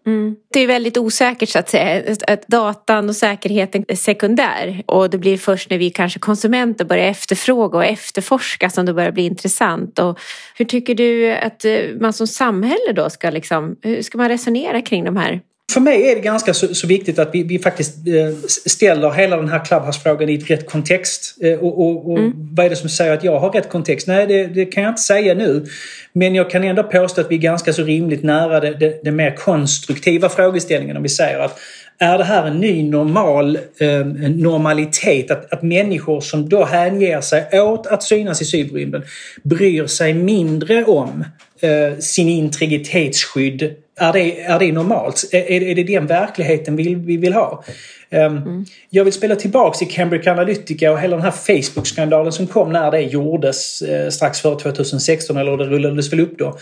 Mm. 0.09 0.35
Det 0.53 0.59
är 0.59 0.67
väldigt 0.67 0.97
osäkert 0.97 1.49
så 1.49 1.59
att 1.59 1.69
säga. 1.69 2.15
Att 2.27 2.47
datan 2.47 3.09
och 3.09 3.15
säkerheten 3.15 3.85
är 3.87 3.95
sekundär. 3.95 4.83
Och 4.85 5.09
det 5.09 5.17
blir 5.17 5.37
först 5.37 5.69
när 5.69 5.77
vi 5.77 5.89
kanske 5.89 6.19
konsumenter 6.19 6.85
börjar 6.85 7.05
efterfråga 7.05 7.77
och 7.77 7.85
efterforska 7.85 8.69
som 8.69 8.85
det 8.85 8.93
börjar 8.93 9.11
bli 9.11 9.25
intressant. 9.25 9.99
Och 9.99 10.19
hur 10.55 10.65
tycker 10.65 10.95
du 10.95 11.31
att 11.31 11.65
eh, 11.65 11.79
man 11.99 12.13
som 12.13 12.27
samhälle 12.27 12.93
då 12.95 13.09
ska 13.09 13.29
liksom, 13.29 13.75
hur 13.81 14.01
ska 14.01 14.17
man 14.17 14.29
resonera 14.29 14.81
kring 14.81 15.03
de 15.03 15.17
här 15.17 15.41
för 15.73 15.79
mig 15.79 16.11
är 16.11 16.15
det 16.15 16.21
ganska 16.21 16.53
så, 16.53 16.75
så 16.75 16.87
viktigt 16.87 17.19
att 17.19 17.29
vi, 17.33 17.43
vi, 17.43 17.59
faktiskt 17.59 17.95
eh, 18.07 18.35
ställer 18.65 19.11
hela 19.11 19.37
den 19.37 19.49
här 19.49 19.65
Clubhouse-frågan 19.65 20.29
i 20.29 20.35
ett 20.35 20.49
rätt 20.49 20.69
kontext. 20.69 21.35
Eh, 21.41 21.59
och, 21.59 21.81
och, 21.81 22.11
och 22.11 22.19
mm. 22.19 22.33
vad 22.51 22.65
är 22.65 22.69
det 22.69 22.75
som 22.75 22.89
säger 22.89 23.13
att 23.13 23.23
jag 23.23 23.39
har 23.39 23.49
rätt 23.49 23.69
kontext? 23.69 24.07
Nej, 24.07 24.27
det, 24.27 24.47
det, 24.47 24.65
kan 24.65 24.83
jag 24.83 24.91
inte 24.91 25.01
säga 25.01 25.33
nu. 25.33 25.65
Men 26.13 26.35
jag 26.35 26.49
kan 26.49 26.63
ändå 26.63 26.83
påstå 26.83 27.21
att 27.21 27.31
vi 27.31 27.35
är 27.35 27.39
ganska 27.39 27.73
så 27.73 27.83
rimligt 27.83 28.23
nära 28.23 28.59
det, 28.59 28.71
det, 28.71 29.03
det 29.03 29.11
mer 29.11 29.35
konstruktiva 29.35 30.29
frågeställningen 30.29 30.97
om 30.97 31.03
vi 31.03 31.09
säger 31.09 31.39
att 31.39 31.59
är 32.01 32.17
det 32.17 32.23
här 32.23 32.47
en 32.47 32.59
ny 32.59 32.83
normal 32.83 33.59
eh, 33.77 34.05
normalitet? 34.29 35.31
Att, 35.31 35.53
att 35.53 35.61
människor 35.61 36.21
som 36.21 36.49
då 36.49 36.65
hänger 36.65 37.21
sig 37.21 37.61
åt 37.61 37.87
att 37.87 38.03
synas 38.03 38.41
i 38.41 38.45
cyberrymden 38.45 39.03
bryr 39.43 39.87
sig 39.87 40.13
mindre 40.13 40.85
om 40.85 41.23
eh, 41.61 41.99
sin 41.99 42.27
integritetsskydd 42.27 43.75
är 43.99 44.13
det, 44.13 44.41
är 44.41 44.59
det 44.59 44.71
normalt? 44.71 45.29
Är, 45.31 45.63
är 45.63 45.75
det 45.75 45.83
den 45.83 46.07
verkligheten 46.07 46.75
vi, 46.75 46.95
vi 46.95 47.17
vill 47.17 47.33
ha? 47.33 47.63
Um, 48.11 48.19
mm. 48.19 48.65
Jag 48.89 49.03
vill 49.03 49.13
spela 49.13 49.35
tillbaks 49.35 49.79
till 49.79 49.91
Cambridge 49.91 50.31
Analytica 50.31 50.91
och 50.91 50.99
hela 50.99 51.15
den 51.15 51.25
här 51.25 51.31
Facebook-skandalen 51.31 52.31
som 52.31 52.47
kom 52.47 52.71
när 52.71 52.91
det 52.91 53.01
gjordes 53.01 53.81
eh, 53.81 54.09
strax 54.09 54.41
före 54.41 54.59
2016 54.59 55.37
eller 55.37 55.57
det 55.57 55.65
rullades 55.65 56.13
väl 56.13 56.19
upp 56.19 56.37
då. 56.37 56.57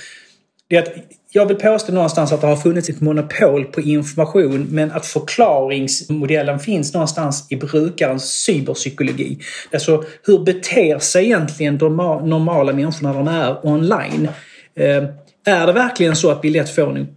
Det 0.69 0.75
är 0.75 0.81
att 0.81 0.93
jag 1.31 1.45
vill 1.45 1.57
påstå 1.57 1.93
någonstans 1.93 2.31
att 2.31 2.41
det 2.41 2.47
har 2.47 2.55
funnits 2.55 2.89
ett 2.89 3.01
monopol 3.01 3.65
på 3.65 3.81
information 3.81 4.67
men 4.69 4.91
att 4.91 5.05
förklaringsmodellen 5.05 6.59
finns 6.59 6.93
någonstans 6.93 7.47
i 7.49 7.55
brukarens 7.55 8.23
cyberpsykologi. 8.23 9.39
Alltså 9.73 10.03
hur 10.23 10.39
beter 10.39 10.99
sig 10.99 11.25
egentligen 11.25 11.77
de 11.77 11.97
normala 11.97 12.73
människorna 12.73 13.13
när 13.13 13.17
de 13.19 13.27
är 13.27 13.67
online? 13.67 14.27
Är 15.47 15.67
det 15.67 15.73
verkligen 15.73 16.15
så 16.15 16.31
att 16.31 16.39
vi 16.43 16.49
lätt 16.49 16.75
får 16.75 16.97
en 16.97 17.07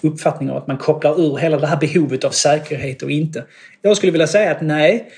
uppfattning 0.00 0.50
av 0.50 0.56
att 0.56 0.66
man 0.66 0.76
kopplar 0.76 1.20
ur 1.20 1.36
hela 1.36 1.58
det 1.58 1.66
här 1.66 1.76
behovet 1.76 2.24
av 2.24 2.30
säkerhet 2.30 3.02
och 3.02 3.10
inte? 3.10 3.44
Jag 3.82 3.96
skulle 3.96 4.12
vilja 4.12 4.26
säga 4.26 4.50
att 4.50 4.60
nej. 4.60 5.08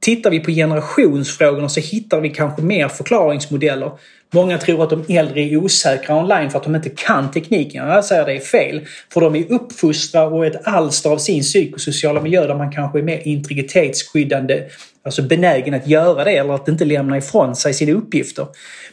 Tittar 0.00 0.30
vi 0.30 0.40
på 0.40 0.50
generationsfrågorna 0.50 1.68
så 1.68 1.80
hittar 1.80 2.20
vi 2.20 2.30
kanske 2.30 2.62
mer 2.62 2.88
förklaringsmodeller. 2.88 3.90
Många 4.32 4.58
tror 4.58 4.82
att 4.82 4.90
de 4.90 5.04
äldre 5.08 5.40
är 5.40 5.56
osäkra 5.56 6.16
online 6.16 6.50
för 6.50 6.58
att 6.58 6.64
de 6.64 6.76
inte 6.76 6.90
kan 6.90 7.30
tekniken. 7.30 7.86
Jag 7.86 8.04
säger 8.04 8.24
det 8.24 8.32
är 8.32 8.40
fel. 8.40 8.80
För 9.12 9.20
de 9.20 9.36
är 9.36 9.52
uppfostrade 9.52 10.36
och 10.36 10.46
ett 10.46 10.66
alster 10.68 11.10
av 11.10 11.18
sin 11.18 11.42
psykosociala 11.42 12.20
miljö 12.20 12.46
där 12.46 12.54
man 12.54 12.72
kanske 12.72 12.98
är 12.98 13.02
mer 13.02 13.20
integritetsskyddande, 13.24 14.62
alltså 15.04 15.22
benägen 15.22 15.74
att 15.74 15.86
göra 15.86 16.24
det 16.24 16.36
eller 16.36 16.54
att 16.54 16.68
inte 16.68 16.84
lämna 16.84 17.18
ifrån 17.18 17.56
sig 17.56 17.74
sina 17.74 17.92
uppgifter. 17.92 18.46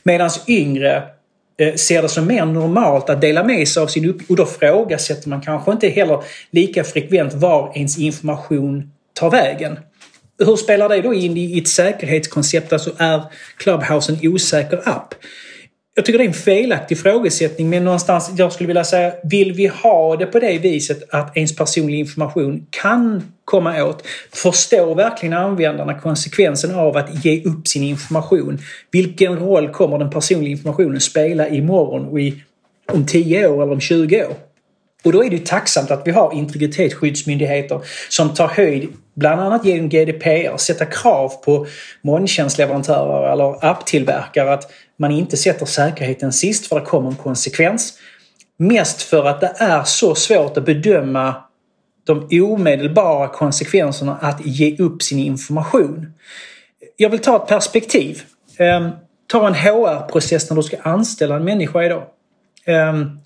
Medan 0.04 0.30
yngre 0.48 1.04
Eh, 1.60 1.76
ser 1.76 2.02
det 2.02 2.10
som 2.10 2.28
mer 2.28 2.46
normalt 2.46 3.10
att 3.10 3.22
dela 3.22 3.44
med 3.44 3.68
sig 3.68 3.84
av 3.84 3.88
sin 3.88 4.10
uppgift 4.10 4.30
och 4.30 4.36
då 4.36 4.46
frågasätter 4.46 5.30
man 5.30 5.42
kanske 5.42 5.72
inte 5.72 5.88
heller 5.88 6.24
lika 6.52 6.84
frekvent 6.84 7.34
var 7.34 7.72
ens 7.76 7.98
information 7.98 8.92
tar 9.14 9.30
vägen. 9.30 9.80
Hur 10.46 10.56
spelar 10.56 10.90
det 10.90 11.02
då 11.02 11.14
in 11.14 11.38
i 11.38 11.60
ett 11.60 11.68
säkerhetskoncept? 11.68 12.74
Alltså 12.74 12.92
är 12.98 13.22
Clubhouse 13.58 14.12
en 14.12 14.34
osäker 14.34 14.82
app? 14.86 15.14
Jag 16.00 16.06
tycker 16.06 16.20
det 16.20 16.26
är 16.26 16.28
en 16.28 16.34
felaktig 16.34 16.98
frågesättning 16.98 17.70
men 17.70 17.84
någonstans, 17.84 18.32
jag 18.38 18.54
skulle 18.54 18.68
vilja 18.68 18.84
säga, 18.84 19.14
vill 19.24 19.54
vi 19.54 19.68
ha 19.68 20.16
det 20.16 20.26
på 20.26 20.40
det 20.40 20.58
viset 20.58 21.14
att 21.14 21.38
ens 21.38 21.56
personlig 21.56 22.00
information 22.00 22.68
kan 22.70 23.24
komma 23.46 23.84
åt? 23.84 24.08
Förstår 24.34 24.96
verkligen 24.96 25.34
användarna 25.34 26.00
konsekvensen 26.00 26.76
av 26.76 26.98
att 26.98 27.26
ge 27.26 27.44
upp 27.44 27.68
sin 27.68 27.84
information? 27.84 28.60
Vilken 28.92 29.40
roll 29.40 29.70
kommer 29.70 29.98
den 29.98 30.10
personliga 30.10 30.52
informationen 30.52 31.00
spela 31.00 31.50
imorgon 31.50 32.06
och 32.06 32.20
i, 32.20 32.44
om 32.92 33.06
10 33.06 33.48
år 33.48 33.64
eller 33.64 33.74
om 33.74 33.82
20 33.82 34.26
år? 34.26 34.49
Och 35.04 35.12
då 35.12 35.24
är 35.24 35.30
det 35.30 35.46
tacksamt 35.46 35.92
att 35.92 36.08
vi 36.08 36.12
har 36.12 36.34
integritetsskyddsmyndigheter 36.34 37.82
som 38.10 38.34
tar 38.34 38.48
höjd, 38.48 38.90
bland 39.16 39.42
annat 39.42 39.66
genom 39.66 39.90
GDPR, 39.90 40.58
sätta 40.58 40.86
krav 40.86 41.30
på 41.30 41.68
molntjänstleverantörer 42.02 43.32
eller 43.32 43.66
apptillverkare 43.66 44.54
att 44.54 44.72
man 44.98 45.12
inte 45.12 45.38
sätter 45.38 45.66
säkerheten 45.66 46.34
sist 46.34 46.68
för 46.68 46.80
det 46.80 46.86
kommer 46.86 47.10
en 47.10 47.16
konsekvens. 47.16 47.94
Mest 48.58 49.02
för 49.02 49.26
att 49.26 49.42
det 49.42 49.54
är 49.58 49.84
så 49.84 50.16
svårt 50.16 50.58
att 50.58 50.66
bedöma 50.66 51.36
de 52.04 52.42
omedelbara 52.42 53.28
konsekvenserna 53.28 54.18
att 54.22 54.46
ge 54.46 54.78
upp 54.78 55.04
sin 55.04 55.20
information. 55.20 56.14
Jag 56.98 57.10
vill 57.10 57.20
ta 57.20 57.36
ett 57.36 57.48
perspektiv. 57.48 58.22
Ehm, 58.58 58.90
ta 59.28 59.48
en 59.48 59.56
HR-process 59.56 60.50
när 60.50 60.58
du 60.58 60.64
ska 60.64 60.78
anställa 60.82 61.36
en 61.36 61.44
människa 61.44 61.84
idag. 61.84 62.04
Ehm, 62.66 63.20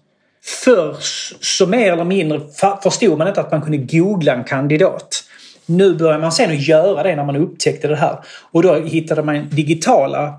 Förr 0.45 0.95
så 1.41 1.67
mer 1.67 1.93
eller 1.93 2.03
mindre 2.03 2.41
förstod 2.83 3.17
man 3.17 3.27
inte 3.27 3.41
att 3.41 3.51
man 3.51 3.61
kunde 3.61 3.77
googla 3.77 4.33
en 4.33 4.43
kandidat. 4.43 5.23
Nu 5.65 5.95
börjar 5.95 6.19
man 6.19 6.31
sen 6.31 6.51
att 6.51 6.67
göra 6.67 7.03
det 7.03 7.15
när 7.15 7.23
man 7.23 7.35
upptäckte 7.35 7.87
det 7.87 7.95
här. 7.95 8.19
Och 8.51 8.63
då 8.63 8.75
hittade 8.75 9.23
man 9.23 9.49
digitala 9.49 10.33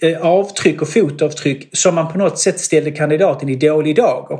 eh, 0.00 0.26
avtryck 0.26 0.82
och 0.82 0.88
fotavtryck 0.88 1.68
som 1.72 1.94
man 1.94 2.12
på 2.12 2.18
något 2.18 2.38
sätt 2.38 2.60
ställde 2.60 2.90
kandidaten 2.90 3.48
i 3.48 3.56
dålig 3.56 3.96
dager. 3.96 4.38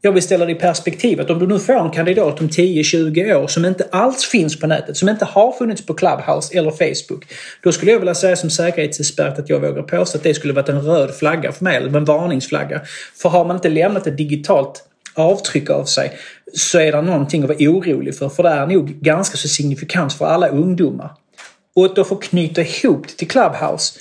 Jag 0.00 0.12
vill 0.12 0.22
ställa 0.22 0.44
det 0.44 0.52
i 0.52 0.54
perspektivet. 0.54 1.30
Om 1.30 1.38
du 1.38 1.46
nu 1.46 1.58
får 1.58 1.84
en 1.84 1.90
kandidat 1.90 2.40
om 2.40 2.48
10-20 2.48 3.34
år 3.34 3.46
som 3.46 3.64
inte 3.64 3.88
alls 3.90 4.24
finns 4.24 4.60
på 4.60 4.66
nätet, 4.66 4.96
som 4.96 5.08
inte 5.08 5.24
har 5.24 5.52
funnits 5.52 5.86
på 5.86 5.94
Clubhouse 5.94 6.58
eller 6.58 6.70
Facebook. 6.70 7.24
Då 7.62 7.72
skulle 7.72 7.92
jag 7.92 7.98
vilja 7.98 8.14
säga 8.14 8.36
som 8.36 8.50
säkerhetsexpert 8.50 9.38
att 9.38 9.48
jag 9.48 9.60
vågar 9.60 9.82
påstå 9.82 10.18
att 10.18 10.24
det 10.24 10.34
skulle 10.34 10.52
varit 10.52 10.68
en 10.68 10.82
röd 10.82 11.14
flagga 11.14 11.52
för 11.52 11.64
mig, 11.64 11.76
eller 11.76 11.96
en 11.96 12.04
varningsflagga. 12.04 12.80
För 13.14 13.28
har 13.28 13.44
man 13.44 13.56
inte 13.56 13.68
lämnat 13.68 14.06
ett 14.06 14.16
digitalt 14.16 14.84
avtryck 15.14 15.70
av 15.70 15.84
sig 15.84 16.12
så 16.54 16.78
är 16.78 16.92
det 16.92 17.02
någonting 17.02 17.42
att 17.42 17.48
vara 17.48 17.58
orolig 17.58 18.16
för. 18.18 18.28
För 18.28 18.42
det 18.42 18.48
är 18.48 18.66
nog 18.66 18.88
ganska 18.88 19.36
så 19.36 19.48
signifikant 19.48 20.12
för 20.12 20.26
alla 20.26 20.48
ungdomar. 20.48 21.10
Och 21.74 21.84
att 21.84 21.96
då 21.96 22.04
få 22.04 22.16
knyta 22.16 22.62
ihop 22.62 23.08
det 23.08 23.14
till 23.14 23.28
Clubhouse. 23.28 23.98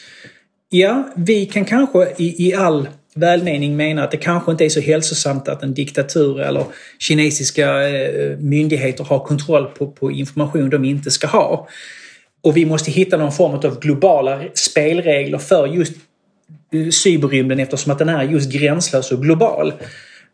Ja, 0.69 1.09
vi 1.15 1.45
kan 1.45 1.65
kanske 1.65 2.13
i, 2.17 2.47
i 2.47 2.53
all 2.53 2.87
välmening 3.15 3.77
menar 3.77 4.03
att 4.03 4.11
det 4.11 4.17
kanske 4.17 4.51
inte 4.51 4.65
är 4.65 4.69
så 4.69 4.79
hälsosamt 4.79 5.47
att 5.47 5.63
en 5.63 5.73
diktatur 5.73 6.41
eller 6.41 6.65
kinesiska 6.99 7.89
eh, 7.89 8.37
myndigheter 8.37 9.03
har 9.03 9.19
kontroll 9.19 9.65
på, 9.65 9.87
på 9.87 10.11
information 10.11 10.69
de 10.69 10.85
inte 10.85 11.11
ska 11.11 11.27
ha. 11.27 11.67
Och 12.43 12.57
vi 12.57 12.65
måste 12.65 12.91
hitta 12.91 13.17
någon 13.17 13.31
form 13.31 13.53
av 13.53 13.79
globala 13.79 14.41
spelregler 14.53 15.37
för 15.37 15.67
just 15.67 15.93
eh, 16.73 16.89
cyberrymden 16.89 17.59
eftersom 17.59 17.91
att 17.91 17.99
den 17.99 18.09
är 18.09 18.23
just 18.23 18.51
gränslös 18.51 19.11
och 19.11 19.21
global. 19.21 19.73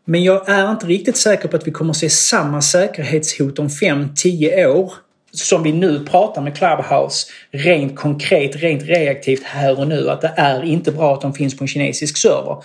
Men 0.04 0.24
jag 0.24 0.48
är 0.48 0.70
inte 0.70 0.86
riktigt 0.86 1.16
säker 1.16 1.48
på 1.48 1.56
att 1.56 1.66
vi 1.66 1.70
kommer 1.70 1.90
att 1.90 1.96
se 1.96 2.10
samma 2.10 2.62
säkerhetshot 2.62 3.58
om 3.58 3.68
5-10 3.68 4.66
år 4.66 4.92
som 5.32 5.62
vi 5.62 5.72
nu 5.72 6.06
pratar 6.06 6.42
med 6.42 6.56
Clubhouse 6.56 7.26
rent 7.50 7.96
konkret, 7.96 8.56
rent 8.56 8.82
reaktivt 8.82 9.42
här 9.42 9.80
och 9.80 9.88
nu. 9.88 10.10
Att 10.10 10.20
det 10.20 10.32
är 10.36 10.64
inte 10.64 10.92
bra 10.92 11.14
att 11.14 11.20
de 11.20 11.34
finns 11.34 11.56
på 11.56 11.64
en 11.64 11.68
kinesisk 11.68 12.16
server. 12.16 12.56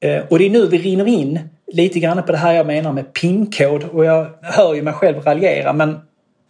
Eh, 0.00 0.22
och 0.28 0.38
det 0.38 0.46
är 0.46 0.50
nu 0.50 0.66
vi 0.66 0.78
rinner 0.78 1.06
in 1.06 1.40
lite 1.72 1.98
grann 1.98 2.22
på 2.22 2.32
det 2.32 2.38
här 2.38 2.52
jag 2.52 2.66
menar 2.66 2.92
med 2.92 3.12
pinkod 3.12 3.84
och 3.84 4.04
jag 4.04 4.26
hör 4.42 4.74
ju 4.74 4.82
mig 4.82 4.92
själv 4.92 5.18
raljera 5.18 5.72
men 5.72 5.98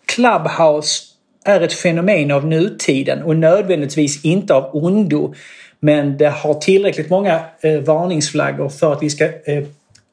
Clubhouse 0.06 1.02
är 1.44 1.60
ett 1.60 1.72
fenomen 1.72 2.30
av 2.30 2.46
nutiden 2.46 3.22
och 3.22 3.36
nödvändigtvis 3.36 4.24
inte 4.24 4.54
av 4.54 4.76
ondo. 4.76 5.34
Men 5.80 6.16
det 6.16 6.28
har 6.28 6.54
tillräckligt 6.54 7.10
många 7.10 7.40
eh, 7.60 7.80
varningsflaggor 7.80 8.68
för 8.68 8.92
att 8.92 9.02
vi 9.02 9.10
ska 9.10 9.24
eh, 9.24 9.64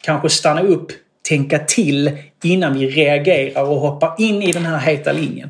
kanske 0.01 0.29
stanna 0.29 0.61
upp, 0.61 0.91
tänka 1.29 1.59
till 1.59 2.11
innan 2.43 2.79
vi 2.79 2.87
reagerar 2.87 3.63
och 3.63 3.79
hoppar 3.79 4.15
in 4.17 4.41
i 4.41 4.51
den 4.51 4.65
här 4.65 4.79
heta 4.79 5.11
linjen. 5.11 5.49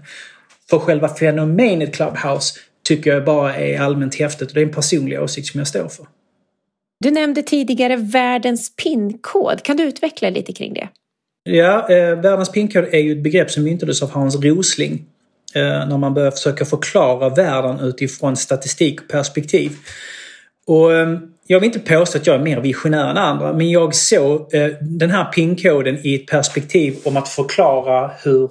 För 0.70 0.80
själva 0.80 1.08
fenomenet 1.08 1.96
Clubhouse 1.96 2.60
tycker 2.88 3.14
jag 3.14 3.26
bara 3.26 3.56
är 3.56 3.80
allmänt 3.80 4.16
häftigt 4.16 4.48
och 4.48 4.54
det 4.54 4.62
är 4.62 4.66
en 4.66 4.74
personlig 4.74 5.22
åsikt 5.22 5.48
som 5.48 5.58
jag 5.60 5.68
står 5.68 5.88
för. 5.88 6.06
Du 7.00 7.12
nämnde 7.12 7.44
tidigare 7.44 7.96
världens 7.96 8.76
pinkod. 8.76 9.64
Kan 9.64 9.78
du 9.78 9.84
utveckla 9.84 10.30
lite 10.30 10.54
kring 10.54 10.74
det? 10.74 10.90
Ja, 11.44 11.90
eh, 11.90 12.20
världens 12.20 12.52
pinkod 12.52 12.84
är 12.92 13.00
ju 13.00 13.12
ett 13.12 13.24
begrepp 13.24 13.52
som 13.52 13.64
myntades 13.64 14.04
av 14.04 14.12
Hans 14.12 14.36
Rosling 14.36 15.06
eh, 15.56 15.62
när 15.62 15.98
man 15.98 16.14
började 16.14 16.36
försöka 16.36 16.66
förklara 16.66 17.30
världen 17.30 17.80
utifrån 17.80 18.36
statistik 18.36 19.02
och 19.02 19.08
perspektiv. 19.08 19.72
Och 20.68 20.94
eh, 20.94 21.20
jag 21.48 21.60
vill 21.60 21.68
inte 21.68 21.96
påstå 21.96 22.18
att 22.18 22.28
jag 22.28 22.36
är 22.36 22.44
mer 22.44 22.60
visionär 22.60 23.10
än 23.10 23.18
andra, 23.18 23.54
men 23.54 23.70
jag 23.70 23.96
såg 23.96 24.54
eh, 24.54 24.68
den 24.82 25.12
här 25.12 25.26
pinkoden 25.26 26.00
i 26.04 26.16
ett 26.16 26.28
perspektiv 26.28 26.98
om 27.06 27.18
att 27.18 27.28
förklara 27.28 28.12
hur 28.24 28.50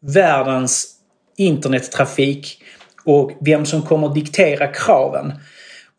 världens 0.00 0.88
internettrafik 1.36 2.62
och 3.04 3.32
vem 3.40 3.66
som 3.66 3.82
kommer 3.82 4.06
att 4.06 4.14
diktera 4.14 4.66
kraven. 4.66 5.32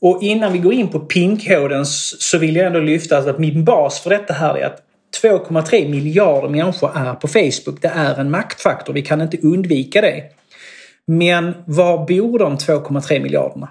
Och 0.02 0.24
innan 0.24 0.54
vi 0.54 0.60
går 0.60 0.74
in 0.74 0.88
på 0.88 1.00
pinkoden 1.00 1.86
så 1.86 2.38
vill 2.38 2.56
jag 2.56 2.68
ändå 2.68 2.80
lyfta 2.80 3.18
att 3.18 3.40
min 3.40 3.66
bas 3.66 4.00
för 4.00 4.10
detta 4.10 4.34
här 4.34 4.58
är 4.58 4.66
att 4.66 4.82
2,3 5.24 5.90
miljarder 5.90 6.50
människor 6.50 6.92
är 6.96 7.14
på 7.14 7.28
Facebook. 7.28 7.82
Det 7.82 7.92
är 7.96 8.20
en 8.20 8.32
maktfaktor, 8.32 8.94
vi 8.94 9.02
kan 9.02 9.22
inte 9.22 9.38
undvika 9.38 10.02
det. 10.02 10.24
Men 11.08 11.54
var 11.66 11.98
bor 11.98 12.40
de 12.40 12.58
2,3 12.58 13.20
miljarderna? 13.20 13.70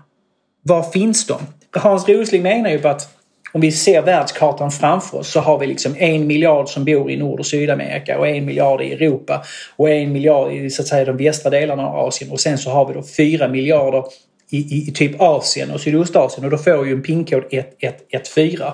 Var 0.63 0.83
finns 0.83 1.27
de? 1.27 1.39
Hans 1.73 2.09
Rosling 2.09 2.43
menar 2.43 2.71
ju 2.71 2.79
på 2.79 2.89
att 2.89 3.17
om 3.53 3.61
vi 3.61 3.73
ser 3.73 4.03
världskartan 4.03 4.71
framför 4.71 5.19
oss 5.19 5.33
så 5.33 5.41
har 5.41 5.59
vi 5.59 5.67
liksom 5.67 5.95
en 5.99 6.27
miljard 6.27 6.69
som 6.69 6.85
bor 6.85 7.11
i 7.11 7.17
Nord 7.17 7.41
och 7.41 7.47
Sydamerika 7.47 8.19
och 8.19 8.29
en 8.29 8.45
miljard 8.45 8.83
i 8.83 8.93
Europa 8.93 9.45
och 9.77 9.91
en 9.91 10.13
miljard 10.13 10.53
i 10.53 10.71
så 10.71 10.83
att 10.83 10.89
säga, 10.89 11.05
de 11.05 11.17
västra 11.17 11.51
delarna 11.51 11.87
av 11.87 12.07
Asien 12.07 12.31
och 12.31 12.41
sen 12.41 12.59
så 12.59 12.71
har 12.71 12.89
vi 12.89 12.95
då 12.95 13.03
fyra 13.03 13.49
miljarder 13.49 14.05
i, 14.51 14.57
i, 14.57 14.89
i 14.89 14.93
typ 14.93 15.21
Asien 15.21 15.71
och 15.71 15.81
Sydostasien 15.81 16.45
och 16.45 16.51
då 16.51 16.59
får 16.59 16.87
ju 16.87 16.93
en 16.93 17.03
pinkod 17.03 17.45
1114. 17.51 18.73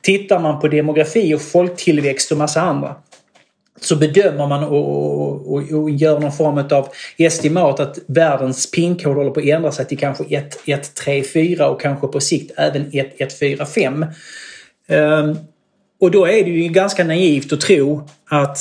Tittar 0.00 0.38
man 0.38 0.60
på 0.60 0.68
demografi 0.68 1.34
och 1.34 1.42
folktillväxt 1.42 2.32
och 2.32 2.38
massa 2.38 2.60
andra 2.60 2.94
så 3.80 3.96
bedömer 3.96 4.46
man 4.46 4.64
och, 4.64 5.52
och, 5.52 5.72
och, 5.72 5.90
gör 5.90 6.20
någon 6.20 6.32
form 6.32 6.58
av 6.70 6.88
estimat 7.16 7.80
att 7.80 7.98
världens 8.06 8.70
pinkod 8.70 9.16
håller 9.16 9.30
på 9.30 9.40
att 9.40 9.46
ändra 9.46 9.72
sig 9.72 9.84
till 9.84 9.98
kanske 9.98 10.24
1134 10.24 11.68
och 11.68 11.80
kanske 11.80 12.06
på 12.06 12.20
sikt 12.20 12.52
även 12.56 12.82
1145. 12.82 14.02
Um, 14.02 14.08
ehm, 14.96 15.36
och 16.00 16.10
då 16.10 16.26
är 16.26 16.44
det 16.44 16.50
ju 16.50 16.68
ganska 16.68 17.04
naivt 17.04 17.52
att 17.52 17.60
tro 17.60 18.08
att 18.30 18.58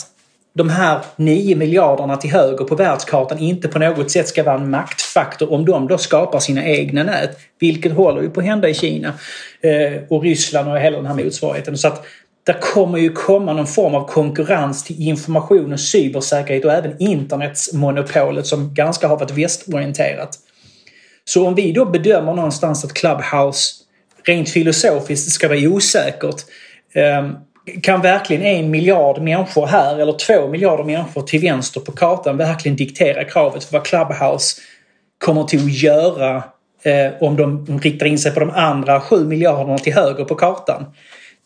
de 0.54 0.70
här 0.70 1.00
9 1.16 1.56
miljarderna 1.56 2.18
till 2.18 2.32
höger 2.32 2.66
på 2.66 2.76
världskartan 2.76 3.40
inte 3.40 3.68
på 3.68 3.80
något 3.80 4.12
sätt 4.12 4.28
ska 4.28 4.44
vara 4.44 4.56
en 4.56 4.70
maktfaktor 4.70 5.54
om 5.54 5.66
de 5.66 5.88
då 5.88 5.98
skapar 5.98 6.40
sina 6.40 6.66
egna 6.66 7.04
nät. 7.04 7.40
Vilket 7.60 7.92
håller 7.92 8.22
ju 8.22 8.30
på 8.30 8.40
att 8.40 8.46
hända 8.46 8.70
i 8.70 8.74
Kina 8.74 9.14
eh, 9.62 10.02
och 10.10 10.24
Ryssland 10.24 10.72
och 10.72 10.80
hela 10.80 10.98
den 10.98 11.06
här 11.06 11.24
motsvarigheten. 11.24 11.78
Så 11.78 11.88
att 11.88 12.06
det 12.46 12.54
kommer 12.62 12.98
ju 12.98 13.12
komma 13.12 13.54
någon 13.54 13.68
form 13.68 13.96
av 13.96 14.08
konkurrens 14.08 14.84
till 14.84 15.08
information 15.08 15.74
och 15.74 15.80
cybersäkerhet 15.80 16.66
och 16.66 16.72
även 16.72 16.96
internetsmonopolet 17.00 18.48
som 18.48 18.74
ganska 18.74 19.08
har 19.08 19.18
varit 19.18 19.38
västorienterat. 19.38 20.30
Så 21.26 21.48
om 21.48 21.56
vi 21.56 21.72
då 21.72 21.86
bedömer 21.86 22.34
någonstans 22.34 22.86
att 22.86 22.94
Clubhouse 22.94 23.74
rent 24.24 24.50
filosofiskt 24.50 25.32
ska 25.32 25.48
vara 25.48 25.60
osäkert 25.60 26.36
ehm, 26.94 27.36
kan 27.82 28.02
verkligen 28.02 28.44
en 28.44 28.72
miljard 28.72 29.22
människor 29.22 29.68
här 29.68 30.00
eller 30.00 30.14
två 30.14 30.48
miljarder 30.48 30.84
människor 30.84 31.22
till 31.22 31.42
vänster 31.42 31.80
på 31.80 31.92
kartan 31.92 32.38
verkligen 32.38 32.78
diktera 32.78 33.24
kravet 33.24 33.64
för 33.64 33.74
vad 33.74 33.86
Clubhouse 33.86 34.62
kommer 35.18 35.44
till 35.44 35.60
att 35.60 35.82
göra 35.82 36.44
eh, 36.84 37.12
om 37.20 37.36
de 37.36 37.80
riktar 37.80 38.06
in 38.06 38.20
sig 38.20 38.34
på 38.34 38.40
de 38.40 38.50
andra 38.50 39.02
sju 39.02 39.26
miljarderna 39.26 39.78
till 39.78 39.94
höger 39.94 40.24
på 40.24 40.36
kartan? 40.36 40.86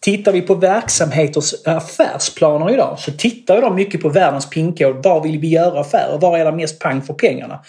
Tittar 0.01 0.32
vi 0.32 0.41
på 0.41 0.56
verksamheters 0.56 1.53
affärsplaner 1.65 2.74
idag 2.74 3.00
så 3.00 3.12
tittar 3.12 3.62
de 3.62 3.75
mycket 3.75 4.01
på 4.01 4.10
världens 4.10 4.50
pinkod. 4.50 5.03
Var 5.03 5.24
vill 5.24 5.39
vi 5.39 5.48
göra 5.48 5.79
affärer? 5.79 6.18
Var 6.18 6.38
är 6.38 6.46
det 6.46 6.51
mest 6.51 6.79
pang 6.79 7.01
för 7.01 7.13
pengarna? 7.13 7.60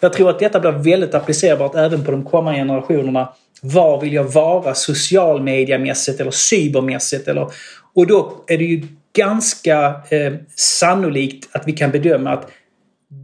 Jag 0.00 0.12
tror 0.12 0.30
att 0.30 0.38
detta 0.38 0.60
blir 0.60 0.70
väldigt 0.70 1.14
applicerbart 1.14 1.74
även 1.74 2.04
på 2.04 2.10
de 2.10 2.24
kommande 2.24 2.58
generationerna. 2.58 3.32
Var 3.62 4.00
vill 4.00 4.12
jag 4.12 4.24
vara 4.24 4.74
socialmediamässigt 4.74 6.20
eller 6.20 6.30
cybermässigt? 6.30 7.28
Eller, 7.28 7.48
och 7.94 8.06
då 8.06 8.44
är 8.46 8.58
det 8.58 8.64
ju 8.64 8.86
ganska 9.16 9.86
eh, 10.10 10.32
sannolikt 10.56 11.56
att 11.56 11.62
vi 11.66 11.72
kan 11.72 11.90
bedöma 11.90 12.30
att 12.30 12.50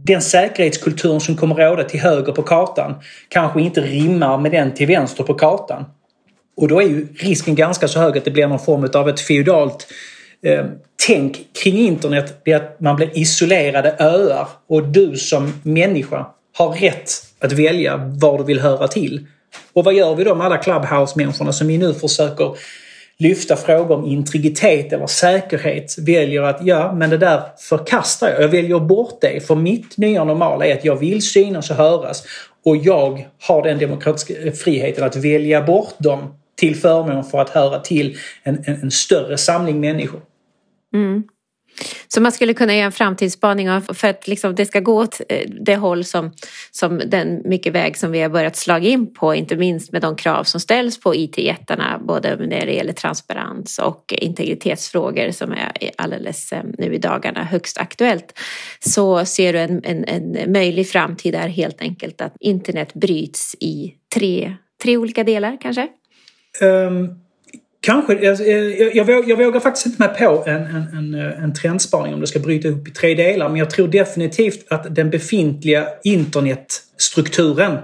den 0.05 0.21
säkerhetskulturen 0.21 1.19
som 1.19 1.35
kommer 1.35 1.55
råda 1.55 1.83
till 1.83 1.99
höger 1.99 2.33
på 2.33 2.41
kartan 2.41 2.95
kanske 3.29 3.61
inte 3.61 3.81
rimmar 3.81 4.37
med 4.37 4.51
den 4.51 4.73
till 4.73 4.87
vänster 4.87 5.23
på 5.23 5.33
kartan. 5.33 5.85
Och 6.59 6.67
då 6.67 6.81
är 6.81 6.87
ju 6.87 7.07
risken 7.19 7.55
ganska 7.55 7.87
så 7.87 7.99
hög 7.99 8.17
att 8.17 8.25
det 8.25 8.31
blir 8.31 8.47
någon 8.47 8.59
form 8.59 8.89
av 8.93 9.09
ett 9.09 9.19
feodalt 9.19 9.87
eh, 10.45 10.65
tänk 11.07 11.47
kring 11.63 11.77
internet. 11.77 12.41
Det 12.45 12.51
är 12.51 12.55
att 12.55 12.79
man 12.79 12.95
blir 12.95 13.17
isolerade 13.17 13.95
öar 13.99 14.47
och 14.67 14.83
du 14.87 15.17
som 15.17 15.53
människa 15.63 16.25
har 16.57 16.69
rätt 16.69 17.11
att 17.39 17.51
välja 17.51 17.97
var 17.97 18.37
du 18.37 18.43
vill 18.43 18.59
höra 18.59 18.87
till. 18.87 19.25
Och 19.73 19.83
vad 19.83 19.93
gör 19.93 20.15
vi 20.15 20.23
då 20.23 20.35
med 20.35 20.45
alla 20.45 20.57
Clubhouse-människorna 20.57 21.53
som 21.53 21.67
vi 21.67 21.77
nu 21.77 21.93
försöker 21.93 22.55
lyfta 23.17 23.55
frågor 23.55 23.95
om 23.95 24.05
integritet 24.05 24.93
eller 24.93 25.07
säkerhet 25.07 25.95
väljer 25.99 26.41
att 26.41 26.65
ja, 26.65 26.93
men 26.93 27.09
det 27.09 27.17
där 27.17 27.41
förkastar 27.69 28.29
jag. 28.29 28.41
Jag 28.41 28.49
väljer 28.49 28.79
bort 28.79 29.17
det 29.21 29.47
för 29.47 29.55
mitt 29.55 29.97
nya 29.97 30.23
normala 30.23 30.65
är 30.65 30.73
att 30.73 30.85
jag 30.85 30.95
vill 30.95 31.21
synas 31.21 31.69
och 31.69 31.75
höras 31.75 32.23
och 32.65 32.77
jag 32.77 33.27
har 33.41 33.63
den 33.63 33.79
demokratiska 33.79 34.33
eh, 34.33 34.53
friheten 34.53 35.03
att 35.03 35.15
välja 35.15 35.61
bort 35.61 35.95
dem 35.97 36.35
till 36.59 36.75
förmån 36.75 37.23
för 37.23 37.39
att 37.39 37.49
höra 37.49 37.79
till 37.79 38.17
en, 38.43 38.63
en, 38.65 38.81
en 38.81 38.91
större 38.91 39.37
samling 39.37 39.79
människor. 39.79 40.21
Mm. 40.93 41.23
Så 42.07 42.21
man 42.21 42.31
skulle 42.31 42.53
kunna 42.53 42.75
göra 42.75 42.85
en 42.85 42.91
framtidsspaning 42.91 43.81
för 43.81 44.07
att 44.07 44.27
liksom 44.27 44.55
det 44.55 44.65
ska 44.65 44.79
gå 44.79 45.01
åt 45.01 45.21
eh, 45.29 45.49
det 45.49 45.75
håll 45.75 46.03
som, 46.03 46.31
som 46.71 47.01
den 47.05 47.41
mycket 47.45 47.73
väg 47.73 47.97
som 47.97 48.11
vi 48.11 48.21
har 48.21 48.29
börjat 48.29 48.55
slå 48.55 48.77
in 48.77 49.13
på, 49.13 49.35
inte 49.35 49.55
minst 49.55 49.91
med 49.91 50.01
de 50.01 50.15
krav 50.15 50.43
som 50.43 50.59
ställs 50.59 50.99
på 50.99 51.15
IT-jättarna, 51.15 52.01
både 52.07 52.35
när 52.35 52.65
det 52.65 52.73
gäller 52.73 52.93
transparens 52.93 53.79
och 53.79 54.13
integritetsfrågor 54.17 55.31
som 55.31 55.51
är 55.51 55.71
alldeles 55.95 56.51
eh, 56.51 56.63
nu 56.77 56.93
i 56.93 56.97
dagarna 56.97 57.43
högst 57.43 57.77
aktuellt. 57.77 58.39
Så 58.79 59.25
ser 59.25 59.53
du 59.53 59.59
en, 59.59 59.83
en, 59.83 60.05
en 60.07 60.51
möjlig 60.51 60.89
framtid 60.89 61.33
där 61.33 61.47
helt 61.47 61.81
enkelt 61.81 62.21
att 62.21 62.35
internet 62.39 62.93
bryts 62.93 63.55
i 63.59 63.93
tre, 64.15 64.55
tre 64.83 64.97
olika 64.97 65.23
delar 65.23 65.57
kanske? 65.61 65.87
Um 66.61 67.19
Kanske. 67.81 68.29
Alltså, 68.29 68.43
eh, 68.43 68.57
jag, 68.57 69.09
jag, 69.09 69.29
jag 69.29 69.37
vågar 69.37 69.59
faktiskt 69.59 69.85
inte 69.85 70.01
med 70.01 70.17
på 70.17 70.43
en, 70.45 70.61
en, 70.65 70.87
en, 70.97 71.13
eh, 71.13 71.43
en 71.43 71.53
trendspaning 71.53 72.13
om 72.13 72.19
det 72.19 72.27
ska 72.27 72.39
bryta 72.39 72.67
upp 72.67 72.87
i 72.87 72.91
tre 72.91 73.15
delar. 73.15 73.49
Men 73.49 73.57
jag 73.57 73.69
tror 73.69 73.87
definitivt 73.87 74.65
att 74.69 74.95
den 74.95 75.09
befintliga 75.09 75.87
internetstrukturen 76.03 77.77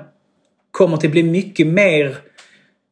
kommer 0.72 0.94
att 0.94 1.12
bli 1.12 1.24
mycket 1.24 1.68
mer 1.68 2.18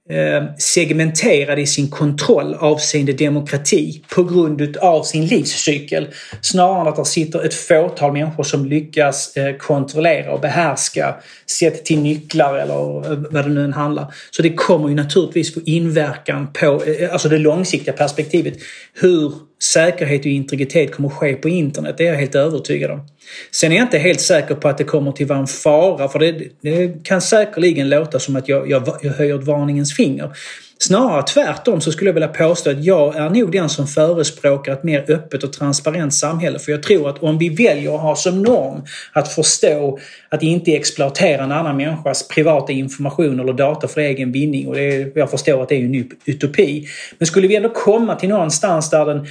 Eh, 0.10 0.44
segmenterad 0.58 1.60
i 1.60 1.66
sin 1.66 1.90
kontroll 1.90 2.54
avseende 2.54 3.14
demokrati 3.14 4.04
på 4.16 4.24
grund 4.24 4.78
av 4.78 5.04
sin 5.04 5.26
livscykel. 5.26 6.08
Snarare 6.42 6.82
än 6.82 6.88
att 6.88 6.96
det 6.96 7.06
sitter 7.06 7.46
ett 7.46 7.54
fåtal 7.54 8.14
människor 8.14 8.44
som 8.44 8.66
lyckas 8.66 9.38
eh, 9.38 9.56
kontrollera 9.56 10.34
och 10.34 10.42
behärska 10.42 11.16
sett 11.60 11.86
till 11.86 12.00
nycklar 12.00 12.58
eller 12.58 13.12
eh, 13.12 13.18
vad 13.30 13.46
det 13.46 13.50
nu 13.50 13.64
än 13.64 13.74
handlar. 13.74 14.14
Så 14.32 14.42
det 14.42 14.54
kommer 14.54 14.90
ju 14.90 14.96
naturligtvis 14.96 15.54
få 15.54 15.60
inverkan 15.66 16.54
på, 16.54 16.84
alltså 17.12 17.30
det 17.30 17.38
långsiktiga 17.38 17.94
perspektivet, 17.94 18.54
hur 18.94 19.34
säkerhet 19.63 20.22
och 20.22 20.25
integritet 20.25 20.96
kommer 20.96 21.10
att 21.10 21.15
ske 21.15 21.34
på 21.36 21.50
internet. 21.50 21.96
Det 21.98 22.08
är 22.08 22.12
jag 22.12 22.20
helt 22.20 22.36
övertygad 22.36 22.91
om. 22.91 23.08
Sen 23.51 23.72
är 23.72 23.75
jag 23.75 23.86
inte 23.86 23.98
helt 23.98 24.22
säker 24.22 24.55
på 24.55 24.67
att 24.67 24.77
det 24.77 24.84
kommer 24.84 25.12
till 25.12 25.27
vara 25.27 25.39
en 25.39 25.48
fara 25.48 26.08
för 26.08 26.20
det, 26.20 26.41
det 26.62 27.03
kan 27.03 27.22
säkerligen 27.22 27.89
låta 27.89 28.20
som 28.20 28.36
att 28.36 28.50
jag, 28.50 28.70
jag, 28.70 28.98
jag 29.01 29.13
höjer 29.13 29.39
ett 29.39 29.43
varningens 29.43 29.96
finger. 29.96 30.32
Snarare 30.79 31.24
tvärtom 31.24 31.82
så 31.82 31.91
skulle 31.91 32.10
jag 32.10 32.13
vilja 32.13 32.27
påstå 32.27 32.70
att 32.70 32.84
jag 32.84 33.15
är 33.15 33.29
nog 33.29 33.51
den 33.51 33.70
som 33.70 33.88
förespråkar 33.88 34.74
ett 34.74 34.84
mer 34.84 35.12
öppet 35.12 35.43
och 35.43 35.53
transparent 35.53 36.13
samhälle. 36.13 36.60
För 36.60 36.72
jag 36.72 36.84
tror 36.84 37.10
att 37.10 37.24
om 37.24 37.38
vi 37.38 37.50
väljer 37.50 37.96
att 37.96 38.01
ha 38.01 38.15
som 38.15 38.41
norm 38.41 38.82
att 39.13 39.34
förstå 39.34 40.00
att 40.29 40.43
inte 40.43 40.72
exploatera 40.72 41.43
en 41.43 41.51
annan 41.51 41.77
människas 41.77 42.27
privata 42.27 42.72
information 42.72 43.39
eller 43.39 43.53
data 43.53 43.88
för 43.88 44.01
egen 44.01 44.32
vinning 44.32 44.67
och 44.67 44.75
det 44.75 44.82
är, 44.82 45.12
jag 45.15 45.32
förstår 45.32 45.63
att 45.63 45.70
det 45.70 45.75
är 45.75 45.86
en 45.86 46.10
utopi. 46.25 46.88
Men 47.17 47.27
skulle 47.27 47.48
vi 47.48 47.55
ändå 47.55 47.70
komma 47.70 48.15
till 48.15 48.29
någonstans 48.29 48.89
där 48.89 49.05
den 49.05 49.27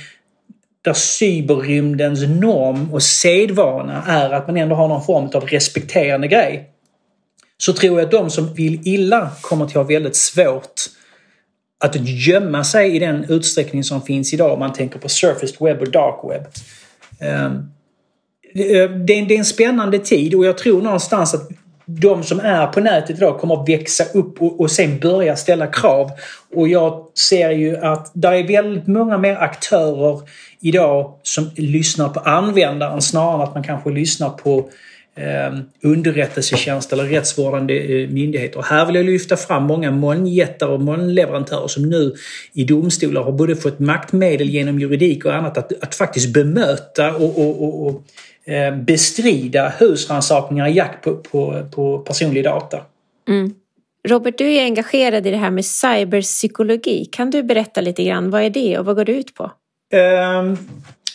där 0.83 0.93
cyberrymdens 0.93 2.23
norm 2.23 2.93
och 2.93 3.03
sedvana 3.03 4.05
är 4.07 4.31
att 4.31 4.47
man 4.47 4.57
ändå 4.57 4.75
har 4.75 4.89
någon 4.89 5.05
form 5.05 5.31
av 5.35 5.45
respekterande 5.45 6.29
grej. 6.29 6.69
Så 7.59 7.73
tror 7.73 7.99
jag 7.99 8.05
att 8.07 8.11
de 8.11 8.31
som 8.31 8.55
vill 8.55 8.81
illa 8.85 9.31
kommer 9.41 9.65
att 9.65 9.73
ha 9.73 9.83
väldigt 9.83 10.17
svårt 10.17 10.81
att 11.85 11.97
gömma 12.01 12.65
sig 12.65 12.97
i 12.97 12.99
den 12.99 13.25
utsträckning 13.29 13.85
som 13.85 14.03
finns 14.03 14.35
idag 14.35 14.53
om 14.53 14.59
man 14.59 14.73
tänker 14.73 14.99
på 14.99 15.09
surfaced 15.09 15.57
web 15.61 15.81
och 15.81 15.91
dark 15.91 16.17
web. 16.31 16.43
Ehm, 17.21 17.53
eh, 18.55 18.91
det 18.91 19.13
är 19.13 19.33
en 19.33 19.45
spännande 19.45 19.99
tid 19.99 20.35
och 20.35 20.45
jag 20.45 20.59
tror 20.59 20.83
någonstans 20.83 21.35
att 21.35 21.49
de 21.87 22.23
som 22.23 22.41
är 22.41 22.67
på 22.67 22.81
nätet 22.81 23.17
idag 23.17 23.39
kommer 23.39 23.63
att 23.63 23.69
växa 23.69 24.05
upp 24.15 24.43
och, 24.43 24.61
och 24.61 24.71
sen 24.71 24.99
börja 24.99 25.37
ställa 25.37 25.67
krav. 25.67 26.11
Och 26.55 26.69
jag 26.69 27.07
ser 27.15 27.51
ju 27.51 27.77
att 27.77 28.11
det 28.15 28.29
är 28.29 28.49
väldigt 28.49 28.87
många 28.87 29.19
mer 29.19 29.37
aktörer 29.37 30.21
idag 30.63 31.15
som 31.23 31.51
lyssnar 31.57 32.09
på 32.09 32.21
användaren 32.21 33.03
snarare 33.03 33.35
än 33.35 33.41
att 33.41 33.55
man 33.55 33.65
kanske 33.65 33.91
lyssnar 33.91 34.31
på 34.31 34.71
eh, 35.17 35.59
underrättelsetjänst 35.83 36.93
eller 36.93 37.05
rättsvårdande 37.05 37.75
eh, 37.75 38.09
myndigheter. 38.09 38.63
Här 38.63 38.87
vill 38.87 38.95
jag 38.95 39.05
lyfta 39.05 39.37
fram 39.37 39.63
många 39.63 39.91
molnjättar 39.91 40.69
och 40.69 40.81
molnleverantörer 40.81 41.69
som 41.69 41.83
nu 41.83 42.15
i 42.53 42.65
domstolar 42.65 43.23
har 43.23 43.33
både 43.33 43.57
fått 43.57 43.79
maktmedel 43.79 44.49
genom 44.49 44.79
juridik 44.79 45.25
och 45.25 45.35
annat 45.35 45.59
att, 45.59 45.83
att 45.83 45.95
faktiskt 45.95 46.33
bemöta 46.33 47.15
och, 47.15 47.39
och, 47.39 47.63
och, 47.63 47.87
och 47.87 48.03
eh, 48.53 48.77
bestrida 48.77 49.73
husrannsakningar 49.79 50.69
i 50.69 50.73
jakt 50.73 51.05
på, 51.05 51.17
på, 51.17 51.67
på 51.75 51.99
personlig 51.99 52.45
data. 52.45 52.81
Mm. 53.29 53.55
Robert, 54.09 54.39
du 54.39 54.53
är 54.53 54.65
engagerad 54.65 55.27
i 55.27 55.31
det 55.31 55.37
här 55.37 55.51
med 55.51 55.65
cyberpsykologi. 55.65 57.05
Kan 57.05 57.31
du 57.31 57.43
berätta 57.43 57.81
lite 57.81 58.05
grann, 58.05 58.31
vad 58.31 58.43
är 58.43 58.51
det 58.51 58.79
och 58.79 58.85
vad 58.85 58.97
går 58.97 59.05
det 59.05 59.13
ut 59.13 59.35
på? 59.35 59.51
Eh, 59.93 60.55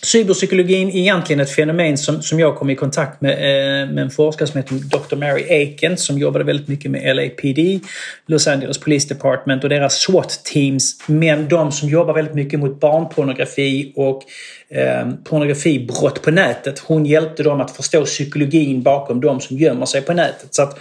cyberpsykologin 0.03 0.89
är 0.89 0.96
egentligen 0.96 1.39
ett 1.39 1.51
fenomen 1.51 1.98
som, 1.98 2.22
som 2.22 2.39
jag 2.39 2.55
kom 2.55 2.69
i 2.69 2.75
kontakt 2.75 3.22
med, 3.22 3.31
eh, 3.31 3.89
med 3.93 4.03
en 4.03 4.10
forskare 4.10 4.48
som 4.48 4.57
heter 4.57 4.75
Dr. 4.75 5.15
Mary 5.15 5.43
Aiken 5.50 5.98
som 5.98 6.17
jobbade 6.17 6.46
väldigt 6.46 6.67
mycket 6.67 6.91
med 6.91 7.15
LAPD, 7.15 7.79
Los 8.27 8.48
Angeles 8.48 8.77
Police 8.77 9.13
Department 9.13 9.63
och 9.63 9.69
deras 9.69 10.07
SWAT-teams. 10.07 11.03
Men 11.05 11.48
de 11.48 11.72
som 11.72 11.89
jobbar 11.89 12.13
väldigt 12.13 12.36
mycket 12.36 12.60
mot 12.60 12.79
barnpornografi 12.79 13.93
och 13.96 14.24
eh, 14.69 15.10
pornografibrott 15.24 16.22
på 16.22 16.31
nätet. 16.31 16.79
Hon 16.79 17.05
hjälpte 17.05 17.43
dem 17.43 17.62
att 17.62 17.72
förstå 17.72 18.05
psykologin 18.05 18.84
bakom 18.84 19.22
de 19.22 19.41
som 19.41 19.57
gömmer 19.57 19.86
sig 19.86 20.01
på 20.01 20.13
nätet. 20.13 20.55
Så 20.55 20.62
att 20.62 20.79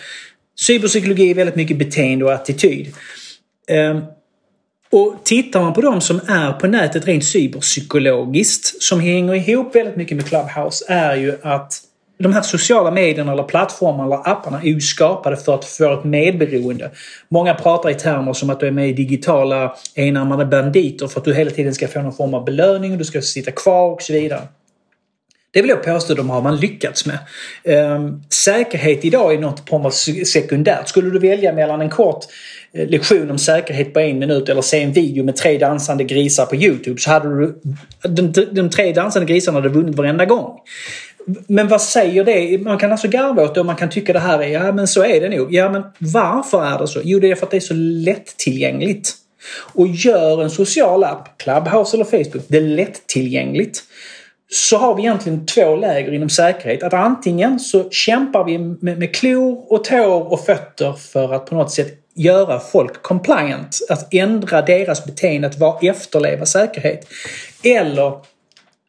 cyberpsykologi 0.60 1.30
är 1.30 1.34
väldigt 1.34 1.56
mycket 1.56 1.78
beteende 1.78 2.24
och 2.24 2.32
attityd. 2.32 2.86
Eh, 3.68 3.98
och 4.92 5.14
tittar 5.24 5.60
man 5.60 5.72
på 5.72 5.80
de 5.80 6.00
som 6.00 6.20
är 6.28 6.52
på 6.52 6.66
nätet 6.66 7.06
rent 7.06 7.24
cyberpsykologiskt, 7.24 8.82
som 8.82 9.00
hänger 9.00 9.34
ihop 9.34 9.74
väldigt 9.74 9.96
mycket 9.96 10.16
med 10.16 10.26
Clubhouse, 10.26 10.84
är 10.88 11.16
ju 11.16 11.38
att 11.42 11.82
de 12.18 12.32
här 12.32 12.42
sociala 12.42 12.90
medierna 12.90 13.32
eller 13.32 13.42
plattformarna 13.42 14.04
eller 14.04 14.30
apparna 14.30 14.60
är 14.60 14.66
ju 14.66 14.80
skapade 14.80 15.36
för 15.36 15.54
att 15.54 15.64
få 15.64 15.92
ett 15.92 16.04
medberoende. 16.04 16.90
Många 17.28 17.54
pratar 17.54 17.90
i 17.90 17.94
termer 17.94 18.32
som 18.32 18.50
att 18.50 18.60
du 18.60 18.66
är 18.66 18.70
med 18.70 18.88
i 18.88 18.92
digitala 18.92 19.76
enarmade 19.94 20.44
banditer 20.44 21.06
för 21.06 21.20
att 21.20 21.24
du 21.24 21.34
hela 21.34 21.50
tiden 21.50 21.74
ska 21.74 21.88
få 21.88 22.02
någon 22.02 22.12
form 22.12 22.34
av 22.34 22.44
belöning 22.44 22.92
och 22.92 22.98
du 22.98 23.04
ska 23.04 23.22
sitta 23.22 23.50
kvar 23.50 23.90
och 23.90 24.02
så 24.02 24.12
vidare. 24.12 24.42
Det 25.56 25.62
vill 25.62 25.70
jag 25.70 25.82
påstå 25.82 26.12
att 26.12 26.16
de 26.16 26.30
har 26.30 26.42
man 26.42 26.56
lyckats 26.56 27.06
med. 27.06 27.18
Ehm, 27.64 28.22
säkerhet 28.30 29.04
idag 29.04 29.34
är 29.34 29.38
något 29.38 29.68
form 29.68 29.86
av 29.86 29.90
sekundärt. 30.24 30.88
Skulle 30.88 31.10
du 31.10 31.18
välja 31.18 31.52
mellan 31.52 31.80
en 31.80 31.90
kort 31.90 32.24
eh, 32.72 32.88
lektion 32.88 33.30
om 33.30 33.38
säkerhet 33.38 33.94
på 33.94 34.00
en 34.00 34.18
minut 34.18 34.48
eller 34.48 34.62
se 34.62 34.82
en 34.82 34.92
video 34.92 35.24
med 35.24 35.36
tre 35.36 35.58
dansande 35.58 36.04
grisar 36.04 36.46
på 36.46 36.56
Youtube 36.56 37.00
så 37.00 37.10
hade 37.10 37.40
du... 37.40 37.60
De, 38.02 38.32
de 38.52 38.70
tre 38.70 38.92
dansande 38.92 39.26
grisarna 39.32 39.58
hade 39.58 39.68
vunnit 39.68 39.94
varenda 39.94 40.24
gång. 40.24 40.58
Men 41.46 41.68
vad 41.68 41.82
säger 41.82 42.24
det? 42.24 42.58
Man 42.58 42.78
kan 42.78 42.92
alltså 42.92 43.08
garva 43.08 43.42
åt 43.42 43.54
det 43.54 43.60
och 43.60 43.66
man 43.66 43.76
kan 43.76 43.90
tycka 43.90 44.12
det 44.12 44.18
här 44.18 44.42
är, 44.42 44.48
ja 44.48 44.72
men 44.72 44.86
så 44.86 45.04
är 45.04 45.20
det 45.20 45.28
nog. 45.28 45.54
Ja 45.54 45.70
men 45.70 45.82
varför 45.98 46.64
är 46.64 46.78
det 46.78 46.88
så? 46.88 47.00
Jo 47.04 47.18
det 47.18 47.30
är 47.30 47.34
för 47.34 47.46
att 47.46 47.50
det 47.50 47.56
är 47.56 47.60
så 47.60 47.74
lättillgängligt. 47.74 49.12
Och 49.74 49.86
gör 49.88 50.42
en 50.42 50.50
social 50.50 51.04
app, 51.04 51.38
Clubhouse 51.38 51.96
eller 51.96 52.04
Facebook, 52.04 52.44
det 52.48 52.56
är 52.56 52.62
lättillgängligt 52.62 53.82
så 54.48 54.76
har 54.76 54.94
vi 54.94 55.02
egentligen 55.02 55.46
två 55.46 55.76
läger 55.76 56.12
inom 56.12 56.28
säkerhet. 56.28 56.82
Att 56.82 56.94
antingen 56.94 57.60
så 57.60 57.90
kämpar 57.90 58.44
vi 58.44 58.58
med, 58.58 58.98
med 58.98 59.14
klor 59.14 59.72
och 59.72 59.84
tår 59.84 60.32
och 60.32 60.40
fötter 60.40 60.92
för 60.92 61.34
att 61.34 61.46
på 61.46 61.54
något 61.54 61.70
sätt 61.70 61.94
göra 62.14 62.60
folk 62.60 63.02
compliant. 63.02 63.78
Att 63.88 64.14
ändra 64.14 64.62
deras 64.62 65.04
beteende 65.04 65.48
att 65.48 65.58
vara, 65.58 65.78
efterleva 65.90 66.46
säkerhet. 66.46 67.06
Eller 67.62 68.12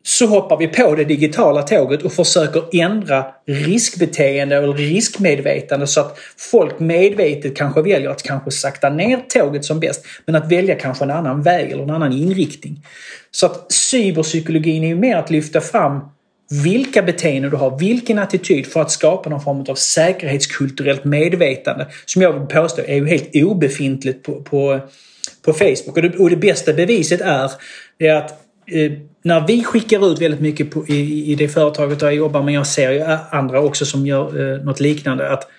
så 0.07 0.25
hoppar 0.25 0.57
vi 0.57 0.67
på 0.67 0.95
det 0.95 1.03
digitala 1.03 1.61
tåget 1.61 2.03
och 2.03 2.13
försöker 2.13 2.81
ändra 2.81 3.25
riskbeteende 3.47 4.55
eller 4.55 4.73
riskmedvetande 4.73 5.87
så 5.87 6.01
att 6.01 6.17
folk 6.51 6.79
medvetet 6.79 7.57
kanske 7.57 7.81
väljer 7.81 8.09
att 8.09 8.23
kanske 8.23 8.51
sakta 8.51 8.89
ner 8.89 9.17
tåget 9.29 9.65
som 9.65 9.79
bäst 9.79 10.05
men 10.25 10.35
att 10.35 10.51
välja 10.51 10.75
kanske 10.75 11.03
en 11.03 11.11
annan 11.11 11.41
väg 11.41 11.71
eller 11.71 11.83
en 11.83 11.89
annan 11.89 12.13
inriktning. 12.13 12.85
Så 13.31 13.45
att 13.45 13.71
cyberpsykologin 13.71 14.83
är 14.83 14.87
ju 14.87 14.95
mer 14.95 15.15
att 15.15 15.29
lyfta 15.29 15.61
fram 15.61 15.99
vilka 16.63 17.01
beteenden 17.01 17.51
du 17.51 17.57
har, 17.57 17.79
vilken 17.79 18.19
attityd 18.19 18.67
för 18.67 18.81
att 18.81 18.91
skapa 18.91 19.29
någon 19.29 19.41
form 19.41 19.65
av 19.69 19.75
säkerhetskulturellt 19.75 21.05
medvetande 21.05 21.87
som 22.05 22.21
jag 22.21 22.33
vill 22.33 22.47
påstå 22.47 22.81
är 22.81 22.95
ju 22.95 23.07
helt 23.07 23.35
obefintligt 23.35 24.23
på, 24.23 24.41
på, 24.41 24.79
på 25.45 25.53
Facebook. 25.53 25.97
Och 25.97 26.01
det, 26.01 26.17
och 26.17 26.29
det 26.29 26.37
bästa 26.37 26.73
beviset 26.73 27.21
är, 27.21 27.51
är 27.99 28.13
att 28.13 28.31
eh, 28.71 28.91
när 29.27 29.47
vi 29.47 29.63
skickar 29.63 30.11
ut 30.11 30.21
väldigt 30.21 30.41
mycket 30.41 30.71
på, 30.71 30.87
i, 30.87 31.31
i 31.31 31.35
det 31.35 31.47
företaget 31.47 31.99
där 31.99 32.07
jag 32.07 32.15
jobbar, 32.15 32.43
men 32.43 32.53
jag 32.53 32.67
ser 32.67 32.91
ju 32.91 33.03
andra 33.29 33.61
också 33.61 33.85
som 33.85 34.07
gör 34.07 34.53
eh, 34.55 34.63
något 34.63 34.79
liknande, 34.79 35.31
att 35.31 35.49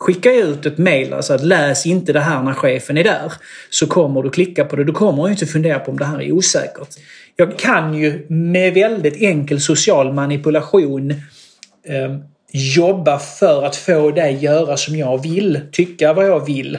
Skicka 0.00 0.32
ut 0.32 0.66
ett 0.66 0.78
mail, 0.78 1.12
alltså 1.12 1.34
att 1.34 1.44
läs 1.44 1.86
inte 1.86 2.12
det 2.12 2.20
här 2.20 2.42
när 2.42 2.52
chefen 2.52 2.98
är 2.98 3.04
där. 3.04 3.32
Så 3.70 3.86
kommer 3.86 4.22
du 4.22 4.30
klicka 4.30 4.64
på 4.64 4.76
det. 4.76 4.84
Du 4.84 4.92
kommer 4.92 5.26
ju 5.26 5.32
inte 5.32 5.46
fundera 5.46 5.78
på 5.78 5.90
om 5.90 5.98
det 5.98 6.04
här 6.04 6.22
är 6.22 6.32
osäkert. 6.32 6.88
Jag 7.36 7.58
kan 7.58 7.94
ju 7.94 8.26
med 8.28 8.74
väldigt 8.74 9.16
enkel 9.16 9.60
social 9.60 10.12
manipulation 10.12 11.10
eh, 11.10 12.16
jobba 12.52 13.18
för 13.18 13.66
att 13.66 13.76
få 13.76 14.10
dig 14.10 14.44
göra 14.44 14.76
som 14.76 14.96
jag 14.96 15.22
vill, 15.22 15.60
tycka 15.72 16.12
vad 16.12 16.26
jag 16.26 16.46
vill. 16.46 16.78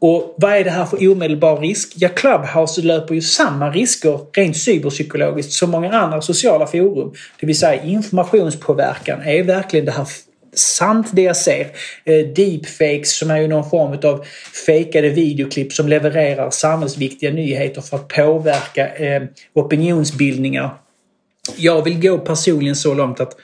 Och 0.00 0.34
vad 0.36 0.52
är 0.52 0.64
det 0.64 0.70
här 0.70 0.84
för 0.84 1.10
omedelbar 1.10 1.56
risk? 1.56 1.92
Ja, 1.96 2.08
Clubhouse 2.08 2.82
löper 2.82 3.14
ju 3.14 3.20
samma 3.22 3.70
risker 3.70 4.18
rent 4.32 4.56
cyberpsykologiskt 4.56 5.52
som 5.52 5.70
många 5.70 5.92
andra 5.92 6.22
sociala 6.22 6.66
forum. 6.66 7.12
Det 7.40 7.46
vill 7.46 7.58
säga 7.58 7.82
informationspåverkan 7.82 9.22
är 9.22 9.42
verkligen 9.42 9.86
det 9.86 9.92
här 9.92 10.06
sant 10.54 11.06
det 11.12 11.22
jag 11.22 11.36
ser. 11.36 11.66
Eh, 12.04 12.26
deepfakes 12.26 13.18
som 13.18 13.30
är 13.30 13.36
ju 13.36 13.48
någon 13.48 13.70
form 13.70 13.98
av 14.12 14.24
fejkade 14.66 15.08
videoklipp 15.08 15.72
som 15.72 15.88
levererar 15.88 16.50
samhällsviktiga 16.50 17.30
nyheter 17.30 17.80
för 17.80 17.96
att 17.96 18.08
påverka 18.08 18.94
eh, 18.94 19.22
opinionsbildningar. 19.54 20.70
Jag 21.56 21.84
vill 21.84 22.00
gå 22.00 22.18
personligen 22.18 22.76
så 22.76 22.94
långt 22.94 23.20
att 23.20 23.36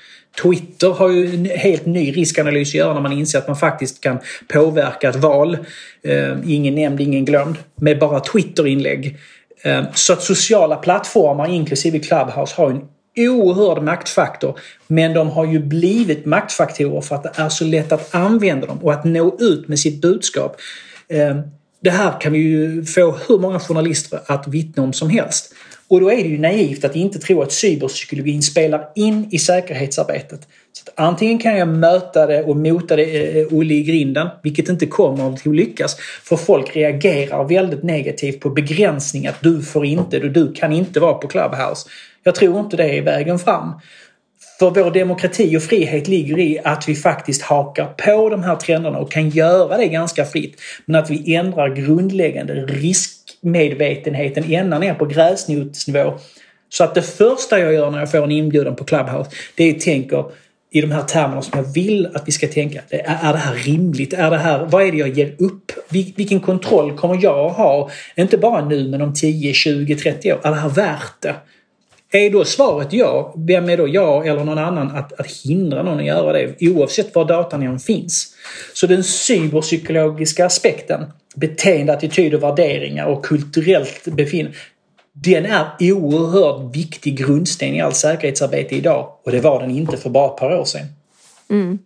Twitter 0.43 0.89
har 0.91 1.09
ju 1.09 1.35
en 1.35 1.45
helt 1.45 1.87
ny 1.87 2.13
riskanalys 2.13 2.69
att 2.69 2.75
göra 2.75 2.95
när 2.95 3.01
man 3.01 3.13
inser 3.13 3.39
att 3.39 3.47
man 3.47 3.57
faktiskt 3.57 4.01
kan 4.01 4.19
påverka 4.49 5.09
ett 5.09 5.17
val. 5.17 5.59
Eh, 6.03 6.37
ingen 6.47 6.75
nämnd, 6.75 7.01
ingen 7.01 7.25
glömd. 7.25 7.57
Med 7.75 7.99
bara 7.99 8.21
Twitterinlägg. 8.21 9.19
Eh, 9.63 9.85
så 9.95 10.13
att 10.13 10.23
sociala 10.23 10.77
plattformar 10.77 11.49
inklusive 11.49 11.99
Clubhouse 11.99 12.55
har 12.57 12.71
en 12.71 12.81
oerhörd 13.29 13.83
maktfaktor. 13.83 14.59
Men 14.87 15.15
de 15.15 15.29
har 15.29 15.47
ju 15.47 15.59
blivit 15.59 16.27
maktfaktorer 16.27 17.01
för 17.01 17.15
att 17.15 17.23
det 17.23 17.33
är 17.35 17.49
så 17.49 17.65
lätt 17.65 17.93
att 17.93 18.15
använda 18.15 18.67
dem 18.67 18.79
och 18.83 18.93
att 18.93 19.05
nå 19.05 19.37
ut 19.41 19.69
med 19.69 19.79
sitt 19.79 20.01
budskap. 20.01 20.57
Eh, 21.09 21.37
det 21.81 21.91
här 21.91 22.21
kan 22.21 22.33
vi 22.33 22.39
ju 22.39 22.85
få 22.85 23.19
hur 23.29 23.39
många 23.39 23.61
journalister 23.61 24.21
att 24.27 24.49
vittna 24.49 24.83
om 24.83 24.93
som 24.93 25.11
helst. 25.11 25.55
Och 25.89 26.01
då 26.01 26.11
är 26.11 26.17
det 26.17 26.29
ju 26.29 26.39
naivt 26.39 26.85
att 26.85 26.97
inte 26.97 27.19
tro 27.19 27.43
att 27.43 27.53
cyberpsykologin 27.53 28.43
spelar 28.43 28.89
in 28.95 29.29
i 29.31 29.39
säkerhetsarbetet. 29.39 30.49
Så 30.73 30.91
antingen 30.95 31.39
kan 31.39 31.57
jag 31.57 31.69
möta 31.69 32.27
det 32.27 32.43
och 32.43 32.57
mota 32.57 32.97
det 32.97 33.41
eh, 33.41 33.47
Olle 33.51 33.75
i 33.75 33.83
grinden, 33.83 34.29
vilket 34.43 34.69
inte 34.69 34.87
kommer 34.87 35.33
att 35.33 35.47
lyckas. 35.47 35.97
För 36.23 36.37
folk 36.37 36.77
reagerar 36.77 37.45
väldigt 37.45 37.83
negativt 37.83 38.41
på 38.41 38.51
begränsning 38.51 39.27
att 39.27 39.43
du 39.43 39.63
får 39.63 39.85
inte, 39.85 40.19
du, 40.19 40.29
du 40.29 40.53
kan 40.53 40.73
inte 40.73 41.01
vara 41.01 41.15
på 41.15 41.29
Clubhouse. 41.29 41.89
Jag 42.23 42.35
tror 42.35 42.61
inte 42.61 42.77
det 42.77 42.99
är 42.99 43.03
vägen 43.03 43.39
fram. 43.39 43.73
För 44.59 44.71
vår 44.71 44.91
demokrati 44.91 45.57
och 45.57 45.63
frihet 45.63 46.09
ligger 46.09 46.39
i 46.39 46.59
att 46.65 46.89
vi 46.89 46.95
faktiskt 46.95 47.43
hakar 47.43 47.87
på 47.87 48.29
de 48.29 48.43
här 48.43 48.57
trenderna 48.57 48.99
och 48.99 49.13
kan 49.13 49.29
göra 49.29 49.77
det 49.77 49.89
ganska 49.89 50.25
fritt. 50.25 50.61
Men 50.85 50.97
att 50.97 51.11
vi 51.11 51.35
ändrar 51.35 51.75
grundläggande 51.75 52.55
risk 52.55 53.16
medvetenheten 53.41 54.53
ända 54.53 54.79
ner 54.79 54.95
på 54.95 55.05
gräsrotsnivå. 55.05 56.19
Så 56.69 56.85
att 56.85 56.95
det 56.95 57.03
första 57.03 57.61
jag 57.61 57.75
gör 57.75 57.91
när 57.91 57.99
jag 57.99 58.11
får 58.11 58.25
en 58.25 58.31
inbjudan 58.31 58.77
på 58.77 58.85
Clubhouse, 58.85 59.31
det 59.55 59.65
är 59.65 59.75
att 59.75 59.81
tänka 59.81 60.25
i 60.71 60.81
de 60.81 60.91
här 60.91 61.03
termerna 61.03 61.43
som 61.43 61.59
jag 61.59 61.73
vill 61.73 62.07
att 62.15 62.29
vi 62.29 62.33
ska 62.33 62.49
tänka. 62.49 62.81
Är 62.91 63.33
det 63.33 63.39
här 63.39 63.55
rimligt? 63.55 64.13
Är 64.13 64.31
det 64.31 64.39
här, 64.39 64.65
vad 64.65 64.83
är 64.83 64.93
det 64.93 64.99
jag 64.99 65.09
ger 65.09 65.35
upp? 65.39 65.73
Vilken 65.89 66.41
kontroll 66.41 66.99
kommer 66.99 67.19
jag 67.23 67.39
att 67.39 67.57
ha? 67.57 67.91
Inte 68.17 68.39
bara 68.39 68.69
nu 68.69 68.89
men 68.89 69.03
om 69.03 69.15
10, 69.15 69.53
20, 69.53 69.97
30 69.97 70.33
år. 70.33 70.41
Är 70.43 70.51
det 70.51 70.57
här 70.57 70.69
värt 70.69 71.21
det? 71.21 71.35
Är 72.11 72.31
då 72.31 72.45
svaret 72.45 72.93
ja, 72.93 73.35
vem 73.37 73.69
är 73.69 73.77
då 73.77 73.89
jag 73.89 74.27
eller 74.27 74.45
någon 74.45 74.59
annan 74.59 74.91
att, 74.91 75.21
att 75.21 75.27
hindra 75.27 75.83
någon 75.83 75.99
att 75.99 76.07
göra 76.07 76.33
det 76.33 76.55
oavsett 76.61 77.15
var 77.15 77.25
datan 77.25 77.63
än 77.63 77.79
finns? 77.79 78.35
Så 78.73 78.87
den 78.87 79.05
cyberpsykologiska 79.05 80.47
aspekten, 80.47 81.05
beteende, 81.37 81.93
attityder, 81.93 82.39
värderingar 82.39 83.07
och 83.07 83.25
kulturellt 83.25 84.05
befinnande 84.05 84.57
den 85.25 85.47
är 85.47 85.93
oerhört 85.93 86.77
viktig 86.77 87.19
grundsten 87.19 87.75
i 87.75 87.81
allt 87.81 87.97
säkerhetsarbete 87.97 88.75
idag 88.75 89.13
och 89.25 89.33
det 89.33 89.41
var 89.41 89.61
den 89.61 89.71
inte 89.71 89.97
för 89.97 90.11
bara 90.11 90.31
ett 90.31 90.37
par 90.37 90.59
år 90.59 90.65
sedan. 90.65 90.87
Mm. 91.51 91.79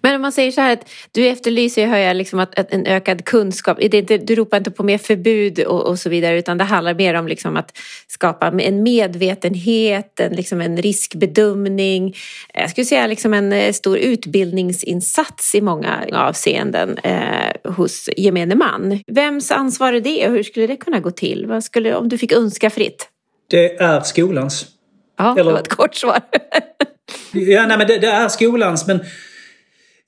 Men 0.00 0.14
om 0.14 0.22
man 0.22 0.32
säger 0.32 0.50
så 0.50 0.60
här 0.60 0.72
att 0.72 0.90
du 1.12 1.26
efterlyser, 1.26 1.86
hör 1.86 1.96
jag, 1.96 2.16
liksom 2.16 2.38
att, 2.38 2.58
att 2.58 2.72
en 2.72 2.86
ökad 2.86 3.24
kunskap. 3.24 3.78
Det 3.80 3.94
inte, 3.94 4.18
du 4.18 4.34
ropar 4.34 4.56
inte 4.56 4.70
på 4.70 4.82
mer 4.82 4.98
förbud 4.98 5.60
och, 5.60 5.86
och, 5.86 5.98
så 5.98 6.08
vidare 6.08 6.38
utan 6.38 6.58
det 6.58 6.64
handlar 6.64 6.94
mer 6.94 7.14
om 7.14 7.28
liksom 7.28 7.56
att 7.56 7.78
skapa 8.08 8.46
en 8.46 8.82
medvetenhet, 8.82 10.20
en, 10.20 10.32
liksom 10.32 10.60
en 10.60 10.76
riskbedömning. 10.76 12.14
Jag 12.54 12.70
skulle 12.70 12.84
säga 12.84 13.06
liksom 13.06 13.34
en 13.34 13.52
eh, 13.52 13.72
stor 13.72 13.98
utbildningsinsats 13.98 15.54
i 15.54 15.60
många 15.60 16.04
avseenden 16.12 16.98
eh, 16.98 17.72
hos 17.72 18.08
gemene 18.16 18.54
man. 18.54 19.00
Vems 19.06 19.50
ansvar 19.50 19.92
är 19.92 20.00
det 20.00 20.28
och 20.28 20.34
hur 20.34 20.42
skulle 20.42 20.66
det 20.66 20.76
kunna 20.76 21.00
gå 21.00 21.10
till? 21.10 21.46
Vad 21.46 21.64
skulle, 21.64 21.94
om 21.94 22.08
du 22.08 22.18
fick 22.18 22.32
önska 22.32 22.70
fritt? 22.70 23.08
Det 23.50 23.76
är 23.76 24.00
skolans. 24.00 24.66
Ja, 25.18 25.32
Eller... 25.32 25.44
det 25.44 25.52
var 25.52 25.60
ett 25.60 25.68
kort 25.68 25.94
svar. 25.94 26.20
ja, 27.32 27.66
nej, 27.66 27.78
men 27.78 27.86
det, 27.86 27.98
det 27.98 28.06
är 28.06 28.28
skolans 28.28 28.86
men 28.86 29.00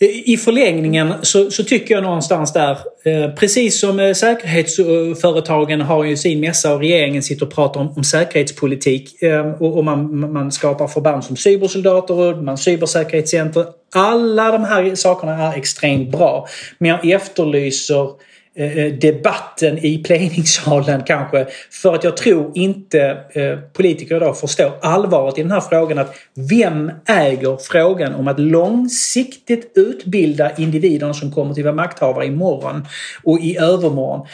i 0.07 0.37
förlängningen 0.37 1.15
så, 1.23 1.51
så, 1.51 1.65
tycker 1.65 1.95
jag 1.95 2.03
någonstans 2.03 2.53
där, 2.53 2.79
eh, 3.05 3.35
precis 3.35 3.81
som 3.81 4.01
eh, 4.01 4.13
säkerhetsföretagen 4.13 5.81
har 5.81 6.05
ju 6.05 6.17
sin 6.17 6.41
mässa 6.41 6.75
och 6.75 6.81
regeringen 6.81 7.23
sitter 7.23 7.47
och 7.47 7.53
pratar 7.53 7.81
om, 7.81 7.93
om 7.97 8.05
säkerhetspolitik 8.05 9.23
eh, 9.23 9.51
och, 9.51 9.79
och 9.79 9.85
man, 9.85 10.33
man, 10.33 10.53
skapar 10.53 10.89
förband 10.89 11.25
som 11.25 11.37
cybersoldater 11.37 12.15
och 12.15 12.43
man 12.43 12.59
cybersäkerhetscenter. 12.59 13.67
Alla 13.95 14.53
de 14.53 14.65
här 14.65 14.95
sakerna 14.95 15.33
är 15.33 15.59
extremt 15.59 16.11
bra. 16.11 16.47
Men 16.79 16.89
jag 16.89 17.11
efterlyser 17.11 18.03
eh, 18.03 18.11
Eh, 18.55 18.79
eh, 18.79 18.93
debatten 18.93 19.79
i 19.79 19.99
plenisalen 19.99 21.03
kanske. 21.07 21.47
För 21.71 21.95
att 21.95 22.05
jag 22.05 22.17
tror 22.17 22.53
inte 22.55 23.01
eh, 23.33 23.59
politiker 23.73 24.17
idag 24.17 24.39
förstår 24.39 24.73
allvaret 24.83 25.39
i 25.39 25.43
den 25.43 25.51
här 25.51 25.61
frågan 25.61 25.99
att 25.99 26.15
vem 26.51 26.93
äger 27.07 27.57
frågan 27.57 28.15
om 28.15 28.29
att 28.29 28.41
långsiktigt 28.41 29.73
utbilda 29.75 30.57
individerna 30.57 31.15
som 31.15 31.33
kommer 31.33 31.55
till 31.55 31.65
vara 31.65 31.75
makthavare 31.75 32.27
imorgon 32.27 32.87
och 33.25 33.41
i 33.41 33.57
övermorgon. 33.57 34.27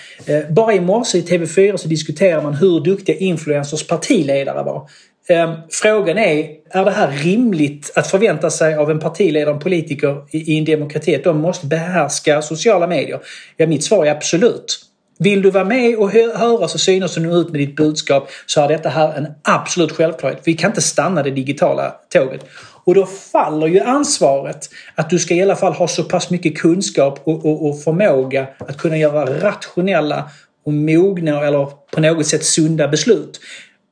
Bara 0.50 0.74
i 0.74 0.80
morse 0.80 1.18
i 1.18 1.22
TV4 1.22 1.76
så 1.76 1.88
diskuterar 1.88 2.42
man 2.42 2.54
hur 2.54 2.80
duktiga 2.80 3.16
influencers 3.16 3.86
partiledare 3.86 4.64
var. 4.64 4.88
Ehm, 5.28 5.50
frågan 5.70 6.18
är, 6.18 6.48
är 6.70 6.84
det 6.84 6.90
här 6.90 7.10
rimligt 7.10 7.92
att 7.94 8.06
förvänta 8.06 8.50
sig 8.50 8.74
av 8.74 8.90
en 8.90 8.98
partiledare 8.98 9.54
och 9.54 9.60
politiker 9.60 10.24
i 10.30 10.58
en 10.58 10.64
demokrati 10.64 11.14
att 11.14 11.24
de 11.24 11.40
måste 11.40 11.66
behärska 11.66 12.42
sociala 12.42 12.86
medier? 12.86 13.20
Ja, 13.56 13.66
mitt 13.66 13.84
svar 13.84 14.06
är 14.06 14.10
absolut. 14.10 14.82
Vill 15.18 15.42
du 15.42 15.50
vara 15.50 15.64
med 15.64 15.96
och 15.96 16.10
höras 16.10 16.74
och 16.74 16.80
synas 16.80 17.16
och 17.16 17.22
nå 17.22 17.36
ut 17.36 17.50
med 17.50 17.60
ditt 17.60 17.76
budskap 17.76 18.28
så 18.46 18.60
är 18.60 18.68
detta 18.68 18.88
här 18.88 19.14
en 19.14 19.26
absolut 19.42 19.92
självklarhet. 19.92 20.40
Vi 20.44 20.54
kan 20.54 20.70
inte 20.70 20.82
stanna 20.82 21.22
det 21.22 21.30
digitala 21.30 21.94
tåget. 22.12 22.46
Och 22.84 22.94
då 22.94 23.06
faller 23.06 23.66
ju 23.66 23.80
ansvaret 23.80 24.68
att 24.94 25.10
du 25.10 25.18
ska 25.18 25.34
i 25.34 25.42
alla 25.42 25.56
fall 25.56 25.72
ha 25.72 25.88
så 25.88 26.04
pass 26.04 26.30
mycket 26.30 26.58
kunskap 26.58 27.20
och, 27.24 27.46
och, 27.46 27.68
och 27.68 27.82
förmåga 27.82 28.46
att 28.58 28.78
kunna 28.78 28.96
göra 28.96 29.40
rationella 29.40 30.30
och 30.66 30.72
mogna 30.72 31.46
eller 31.46 31.68
på 31.90 32.00
något 32.00 32.26
sätt 32.26 32.44
sunda 32.44 32.88
beslut. 32.88 33.40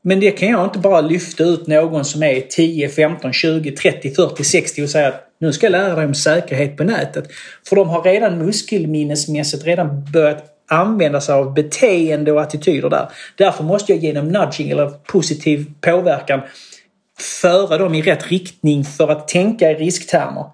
Men 0.06 0.20
det 0.20 0.30
kan 0.30 0.48
jag 0.48 0.64
inte 0.64 0.78
bara 0.78 1.00
lyfta 1.00 1.44
ut 1.44 1.66
någon 1.66 2.04
som 2.04 2.22
är 2.22 2.40
10, 2.40 2.88
15, 2.88 3.32
20, 3.32 3.70
30, 3.70 4.10
40, 4.10 4.44
60 4.44 4.82
och 4.82 4.90
säga 4.90 5.08
att 5.08 5.28
nu 5.40 5.52
ska 5.52 5.66
jag 5.66 5.70
lära 5.70 5.94
dig 5.94 6.06
om 6.06 6.14
säkerhet 6.14 6.76
på 6.76 6.84
nätet. 6.84 7.24
För 7.68 7.76
de 7.76 7.88
har 7.88 8.02
redan 8.02 8.38
muskelminnesmässigt 8.38 9.64
redan 9.64 10.04
börjat 10.12 10.44
använda 10.70 11.20
sig 11.20 11.34
av 11.34 11.54
beteende 11.54 12.32
och 12.32 12.42
attityder 12.42 12.90
där. 12.90 13.08
Därför 13.36 13.64
måste 13.64 13.92
jag 13.92 14.02
genom 14.02 14.28
nudging 14.28 14.70
eller 14.70 14.88
positiv 14.88 15.66
påverkan 15.80 16.40
föra 17.18 17.78
dem 17.78 17.94
i 17.94 18.02
rätt 18.02 18.30
riktning 18.30 18.84
för 18.84 19.08
att 19.08 19.28
tänka 19.28 19.70
i 19.70 19.74
risktermer. 19.74 20.44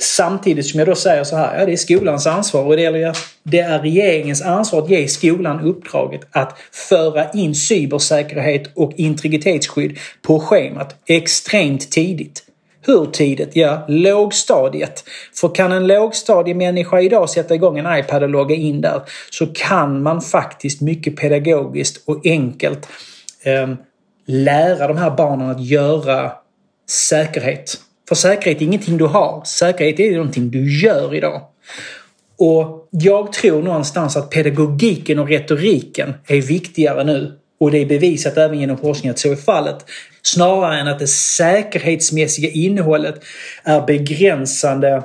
Samtidigt 0.00 0.66
som 0.66 0.78
jag 0.78 0.88
då 0.88 0.94
säger 0.94 1.24
så 1.24 1.36
här, 1.36 1.58
ja 1.58 1.66
det 1.66 1.72
är 1.72 1.76
skolans 1.76 2.26
ansvar 2.26 2.64
och 2.64 2.76
det 2.76 2.84
är, 2.84 3.16
det 3.42 3.58
är 3.58 3.78
regeringens 3.78 4.42
ansvar 4.42 4.82
att 4.82 4.90
ge 4.90 5.08
skolan 5.08 5.60
uppdraget 5.60 6.20
att 6.30 6.58
föra 6.72 7.30
in 7.30 7.54
cybersäkerhet 7.54 8.70
och 8.74 8.92
integritetsskydd 8.96 9.98
på 10.22 10.40
schemat 10.40 10.96
extremt 11.06 11.90
tidigt. 11.90 12.44
Hur 12.86 13.06
tidigt? 13.06 13.50
Ja, 13.52 13.84
lågstadiet. 13.88 15.04
För 15.34 15.54
kan 15.54 15.72
en 15.72 15.86
lågstadiemänniska 15.86 17.00
idag 17.00 17.30
sätta 17.30 17.54
igång 17.54 17.78
en 17.78 17.98
iPad 17.98 18.22
och 18.22 18.28
logga 18.28 18.54
in 18.54 18.80
där 18.80 19.02
så 19.30 19.46
kan 19.46 20.02
man 20.02 20.20
faktiskt 20.20 20.80
mycket 20.80 21.16
pedagogiskt 21.16 22.08
och 22.08 22.26
enkelt 22.26 22.88
eh, 23.42 23.68
lära 24.26 24.88
de 24.88 24.96
här 24.96 25.10
barnen 25.10 25.50
att 25.50 25.64
göra 25.64 26.32
säkerhet. 26.88 27.80
För 28.08 28.14
säkerhet 28.14 28.60
är 28.62 28.66
ingenting 28.66 28.96
du 28.96 29.04
har. 29.04 29.42
Säkerhet 29.44 30.00
är 30.00 30.12
någonting 30.12 30.50
du 30.50 30.80
gör 30.80 31.14
idag. 31.14 31.42
Och 32.38 32.88
jag 32.90 33.32
tror 33.32 33.62
någonstans 33.62 34.16
att 34.16 34.30
pedagogiken 34.30 35.18
och 35.18 35.28
retoriken 35.28 36.14
är 36.26 36.40
viktigare 36.40 37.04
nu. 37.04 37.38
Och 37.60 37.70
det 37.70 37.78
är 37.78 37.86
bevisat 37.86 38.36
även 38.36 38.60
genom 38.60 38.78
forskning 38.78 39.10
att 39.10 39.18
så 39.18 39.32
är 39.32 39.36
fallet. 39.36 39.76
Snarare 40.22 40.80
än 40.80 40.88
att 40.88 40.98
det 40.98 41.06
säkerhetsmässiga 41.06 42.50
innehållet 42.50 43.24
är 43.64 43.86
begränsande 43.86 45.02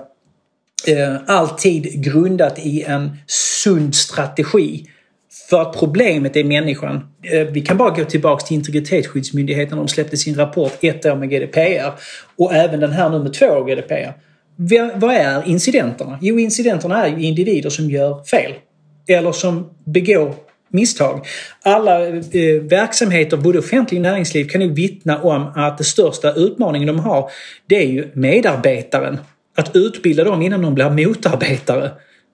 eh, 0.88 1.16
alltid 1.28 2.04
grundat 2.04 2.60
i 2.60 2.84
en 2.84 3.18
sund 3.28 3.96
strategi 3.96 4.90
för 5.54 5.62
att 5.62 5.80
problemet 5.80 6.36
är 6.36 6.44
människan. 6.44 7.08
Eh, 7.22 7.48
vi 7.48 7.62
kan 7.62 7.78
bara 7.78 7.90
gå 7.90 8.06
tillbaka 8.06 8.46
till 8.46 8.56
Integritetsskyddsmyndigheten. 8.58 9.78
De 9.78 9.88
släppte 9.88 10.18
sin 10.18 10.36
rapport 10.36 10.78
ett 10.82 11.06
år 11.06 11.16
med 11.16 11.30
GDPR 11.30 11.92
och 12.38 12.54
även 12.54 12.80
den 12.80 12.92
här 12.92 13.10
nu 13.10 13.20
med 13.20 13.34
två 13.34 13.46
år 13.46 13.66
GDPR. 13.66 14.14
Vad 15.00 15.16
är 15.16 15.48
incidenterna? 15.48 16.20
Jo, 16.22 16.40
incidenterna 16.40 17.06
är 17.06 17.18
ju 17.18 17.24
individer 17.24 17.70
som 17.70 17.90
gör 17.90 18.24
fel. 18.24 18.52
Eller 19.08 19.32
som 19.32 19.70
begår 19.86 20.34
misstag. 20.70 21.26
Alla 21.64 22.08
eh, 22.08 22.62
verksamheter, 22.62 23.38
både 23.38 23.60
offentlig 23.60 24.00
och 24.00 24.04
näringsliv, 24.04 24.46
kan 24.46 24.62
ju 24.62 24.74
vittna 24.74 25.22
om 25.22 25.52
att 25.56 25.78
den 25.78 25.86
största 25.86 26.34
utmaningen 26.34 26.88
de 26.88 27.00
har, 27.00 27.32
det 27.68 27.76
är 27.76 27.88
ju 27.88 28.12
medarbetaren. 28.14 29.18
Att 29.56 29.76
utbilda 29.76 30.24
dem 30.24 30.42
innan 30.42 30.62
de 30.62 30.74
blir 30.74 30.90
motarbetare. 30.90 31.92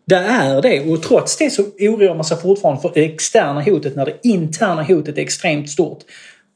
Det 0.10 0.16
är 0.16 0.62
det 0.62 0.80
och 0.80 1.04
trots 1.04 1.38
det 1.38 1.50
så 1.50 1.64
oroar 1.80 2.16
man 2.16 2.26
sig 2.26 2.38
fortfarande 2.38 2.82
för 2.82 2.92
det 2.94 3.06
externa 3.06 3.62
hotet 3.62 3.96
när 3.96 4.06
det 4.06 4.18
interna 4.24 4.84
hotet 4.84 5.18
är 5.18 5.22
extremt 5.22 5.70
stort. 5.70 6.00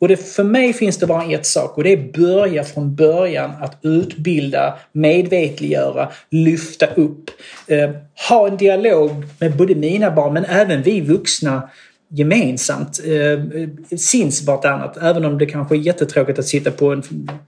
Och 0.02 0.08
det, 0.08 0.18
för 0.18 0.44
mig 0.44 0.74
finns 0.74 0.98
det 0.98 1.08
bara 1.08 1.24
ett 1.24 1.46
sak 1.46 1.78
och 1.78 1.84
det 1.84 1.94
är 1.94 2.14
börja 2.14 2.64
från 2.64 2.96
början 2.96 3.52
att 3.62 3.78
utbilda, 3.82 4.80
medvetliggöra, 4.92 6.10
lyfta 6.30 6.86
upp. 6.86 7.30
Eh, 7.68 7.90
ha 8.30 8.48
en 8.48 8.58
dialog 8.58 9.12
med 9.40 9.58
både 9.58 9.76
mina 9.76 10.12
barn 10.12 10.34
men 10.34 10.46
även 10.46 10.82
vi 10.82 11.02
vuxna 11.02 11.70
gemensamt 12.10 13.00
eh, 13.06 13.98
sinns 13.98 14.44
vartannat. 14.44 14.98
Även 14.98 15.26
om 15.26 15.38
det 15.38 15.46
kanske 15.46 15.76
är 15.76 15.80
jättetråkigt 15.80 16.40
att 16.40 16.48
sitta 16.48 16.72
på 16.72 16.92
en 16.92 17.04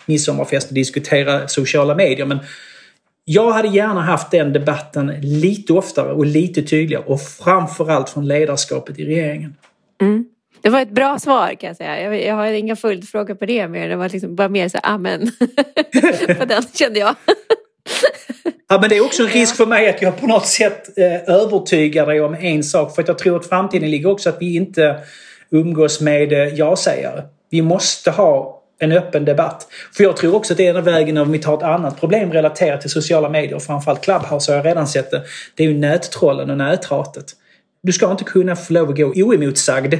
midsommarfest 0.06 0.68
och 0.68 0.74
diskutera 0.74 1.48
sociala 1.48 1.96
medier. 1.96 2.26
Men 2.26 2.40
jag 3.26 3.52
hade 3.52 3.68
gärna 3.68 4.02
haft 4.02 4.32
den 4.32 4.54
debatten 4.54 5.14
lite 5.22 5.74
oftare 5.74 6.14
och 6.14 6.26
lite 6.26 6.62
tydligare 6.62 7.04
och 7.06 7.22
framförallt 7.22 8.10
från 8.10 8.28
ledarskapet 8.28 9.00
i 9.00 9.06
regeringen. 9.06 9.56
Mm. 10.02 10.26
Det 10.62 10.70
var 10.70 10.82
ett 10.82 10.92
bra 10.92 11.20
svar 11.20 11.54
kan 11.60 11.68
jag 11.68 11.78
säga. 11.78 12.16
Jag, 12.16 12.36
har 12.36 12.46
inga 12.46 12.76
följdfrågor 12.76 13.36
på 13.36 13.46
det 13.46 13.68
mer. 13.68 13.90
Det 13.90 13.96
var 13.96 14.10
liksom 14.10 14.36
bara 14.36 14.50
mer 14.50 14.70
så 14.70 14.78
amen. 14.78 15.32
på 16.40 16.46
den 16.46 16.64
kände 16.74 17.00
jag. 17.00 17.16
Ja, 18.68 18.80
men 18.82 18.90
det 18.90 18.98
är 18.98 19.06
också 19.06 19.24
en 19.24 19.30
risk 19.30 19.56
för 19.56 19.66
mig 19.66 19.90
att 19.90 20.02
jag 20.02 20.20
på 20.20 20.28
något 20.28 20.46
sätt 20.46 20.98
eh, 20.98 21.36
övertygar 21.36 22.06
dig 22.06 22.22
om 22.22 22.34
en 22.34 22.64
sak. 22.64 22.96
För 22.96 23.02
att 23.02 23.08
jag 23.08 23.18
tror 23.18 23.36
att 23.40 23.46
framtiden 23.46 23.92
ligger 23.92 24.10
också 24.10 24.30
att 24.30 24.38
vi 24.42 24.56
inte 24.56 24.96
umgås 25.52 26.02
med 26.02 26.34
eh, 26.34 26.40
ja-sägare. 26.40 27.24
Vi 27.50 27.62
måste 27.62 28.12
ha 28.12 28.55
en 28.80 28.92
öppen 28.92 29.26
debatt. 29.26 29.68
För 29.98 30.04
jag 30.04 30.18
tror 30.18 30.36
också 30.36 30.54
att 30.54 30.58
det 30.58 30.66
är 30.66 30.70
ena 30.70 30.82
vägen 30.82 31.18
om 31.18 31.32
vi 31.32 31.40
tar 31.40 31.58
ett 31.58 31.64
annat 31.64 32.00
problem 32.00 32.32
relaterat 32.32 32.82
till 32.82 32.90
sociala 32.90 33.30
medier, 33.30 33.60
framförallt 33.60 34.02
Clubhouse 34.02 34.52
har 34.52 34.58
jag 34.58 34.66
redan 34.66 34.88
sett 34.88 35.12
det. 35.12 35.24
Det 35.56 35.64
är 35.64 35.68
ju 35.68 35.78
nättrollen 35.78 36.50
och 36.50 36.58
näthatet. 36.58 37.26
Du 37.84 37.94
ska 37.94 38.12
inte 38.12 38.24
kunna 38.24 38.56
få 38.56 38.74
lov 38.74 38.90
att 38.90 38.98
gå 38.98 39.06
oemotsagd. 39.06 39.96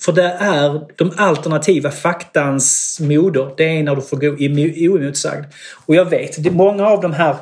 För 0.00 0.12
det 0.12 0.36
är 0.40 0.80
de 0.96 1.12
alternativa 1.16 1.90
faktans 1.90 2.98
moder. 3.00 3.50
Det 3.56 3.78
är 3.78 3.82
när 3.82 3.96
du 3.96 4.02
får 4.02 4.16
gå 4.16 4.28
oemotsagd. 4.28 5.44
Och 5.86 5.94
jag 5.94 6.04
vet, 6.04 6.42
det 6.42 6.48
är 6.48 6.52
många 6.52 6.86
av 6.86 7.00
de 7.00 7.12
här 7.12 7.36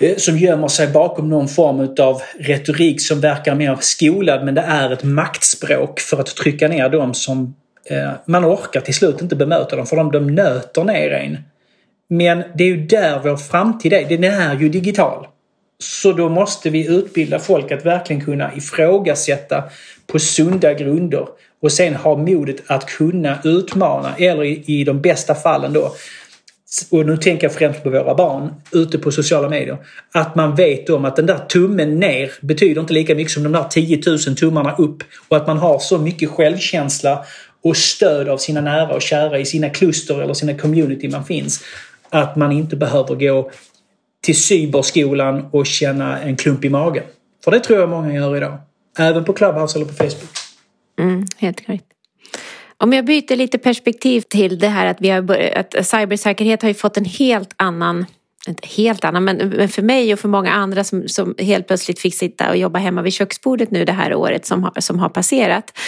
eh, 0.00 0.16
som 0.16 0.38
gömmer 0.38 0.68
sig 0.68 0.88
bakom 0.88 1.28
någon 1.28 1.48
form 1.48 1.94
av 2.00 2.22
retorik 2.38 3.00
som 3.00 3.20
verkar 3.20 3.54
mer 3.54 3.78
skolad 3.80 4.44
men 4.44 4.54
det 4.54 4.60
är 4.60 4.90
ett 4.90 5.04
maktspråk 5.04 6.00
för 6.00 6.20
att 6.20 6.36
trycka 6.36 6.68
ner 6.68 6.88
dem 6.88 7.14
som 7.14 7.54
Eh, 7.90 8.10
man 8.24 8.44
orkar 8.44 8.80
till 8.80 8.94
slut 8.94 9.22
inte 9.22 9.36
bemöta 9.36 9.76
dem 9.76 9.86
för 9.86 9.96
de, 9.96 10.12
de 10.12 10.26
nöter 10.26 10.84
ner 10.84 11.10
en. 11.10 11.38
Men 12.08 12.42
det 12.54 12.64
är 12.64 12.68
ju 12.68 12.86
där 12.86 13.20
vår 13.24 13.36
framtid 13.36 13.92
är. 13.92 14.08
Den 14.08 14.24
är 14.24 14.54
ju 14.60 14.68
digital. 14.68 15.26
Så 15.78 16.12
då 16.12 16.28
måste 16.28 16.70
vi 16.70 16.86
utbilda 16.86 17.38
folk 17.38 17.72
att 17.72 17.86
verkligen 17.86 18.24
kunna 18.24 18.54
ifrågasätta 18.54 19.64
på 20.06 20.18
sunda 20.18 20.74
grunder 20.74 21.26
och 21.62 21.72
sen 21.72 21.94
ha 21.94 22.16
modet 22.16 22.56
att 22.66 22.86
kunna 22.86 23.38
utmana 23.44 24.14
eller 24.18 24.44
i, 24.44 24.64
i 24.66 24.84
de 24.84 25.00
bästa 25.00 25.34
fallen 25.34 25.72
då 25.72 25.92
och 26.90 27.06
nu 27.06 27.16
tänker 27.16 27.46
jag 27.46 27.54
främst 27.54 27.82
på 27.82 27.90
våra 27.90 28.14
barn, 28.14 28.54
ute 28.72 28.98
på 28.98 29.12
sociala 29.12 29.48
medier. 29.48 29.78
Att 30.12 30.34
man 30.34 30.54
vet 30.54 30.90
om 30.90 31.04
att 31.04 31.16
den 31.16 31.26
där 31.26 31.38
tummen 31.38 32.00
ner 32.00 32.32
betyder 32.40 32.80
inte 32.80 32.94
lika 32.94 33.14
mycket 33.14 33.32
som 33.32 33.42
de 33.42 33.52
där 33.52 33.64
10 33.64 34.02
000 34.06 34.18
tummarna 34.18 34.74
upp. 34.76 35.02
Och 35.28 35.36
att 35.36 35.46
man 35.46 35.58
har 35.58 35.78
så 35.78 35.98
mycket 35.98 36.30
självkänsla 36.30 37.24
och 37.62 37.76
stöd 37.76 38.28
av 38.28 38.38
sina 38.38 38.60
nära 38.60 38.94
och 38.94 39.02
kära 39.02 39.38
i 39.38 39.44
sina 39.44 39.70
kluster 39.70 40.22
eller 40.22 40.34
sina 40.34 40.54
community 40.54 41.08
man 41.08 41.24
finns. 41.24 41.64
Att 42.08 42.36
man 42.36 42.52
inte 42.52 42.76
behöver 42.76 43.14
gå 43.14 43.50
till 44.20 44.42
cyberskolan 44.42 45.48
och 45.50 45.66
känna 45.66 46.20
en 46.20 46.36
klump 46.36 46.64
i 46.64 46.68
magen. 46.68 47.04
För 47.44 47.50
det 47.50 47.60
tror 47.60 47.80
jag 47.80 47.88
många 47.88 48.14
gör 48.14 48.36
idag. 48.36 48.58
Även 48.98 49.24
på 49.24 49.32
Clubhouse 49.32 49.78
eller 49.78 49.86
på 49.86 49.94
Facebook. 49.94 50.30
Mm, 51.00 51.24
helt 51.36 51.66
korrekt. 51.66 51.84
Om 52.76 52.92
jag 52.92 53.04
byter 53.04 53.36
lite 53.36 53.58
perspektiv 53.58 54.20
till 54.20 54.58
det 54.58 54.68
här 54.68 54.86
att, 54.86 54.96
vi 55.00 55.10
har 55.10 55.22
börjat, 55.22 55.74
att 55.74 55.86
cybersäkerhet 55.86 56.62
har 56.62 56.68
ju 56.68 56.74
fått 56.74 56.96
en 56.96 57.04
helt 57.04 57.54
annan 57.56 58.06
inte 58.48 58.68
helt 58.68 59.04
annan, 59.04 59.24
men, 59.24 59.36
men 59.36 59.68
för 59.68 59.82
mig 59.82 60.12
och 60.12 60.18
för 60.18 60.28
många 60.28 60.52
andra 60.52 60.84
som, 60.84 61.08
som 61.08 61.34
helt 61.38 61.66
plötsligt 61.66 61.98
fick 61.98 62.14
sitta 62.14 62.50
och 62.50 62.56
jobba 62.56 62.78
hemma 62.78 63.02
vid 63.02 63.12
köksbordet 63.12 63.70
nu 63.70 63.84
det 63.84 63.92
här 63.92 64.14
året 64.14 64.46
som 64.46 64.62
har, 64.62 64.80
som 64.80 64.98
har 64.98 65.08
passerat. 65.08 65.78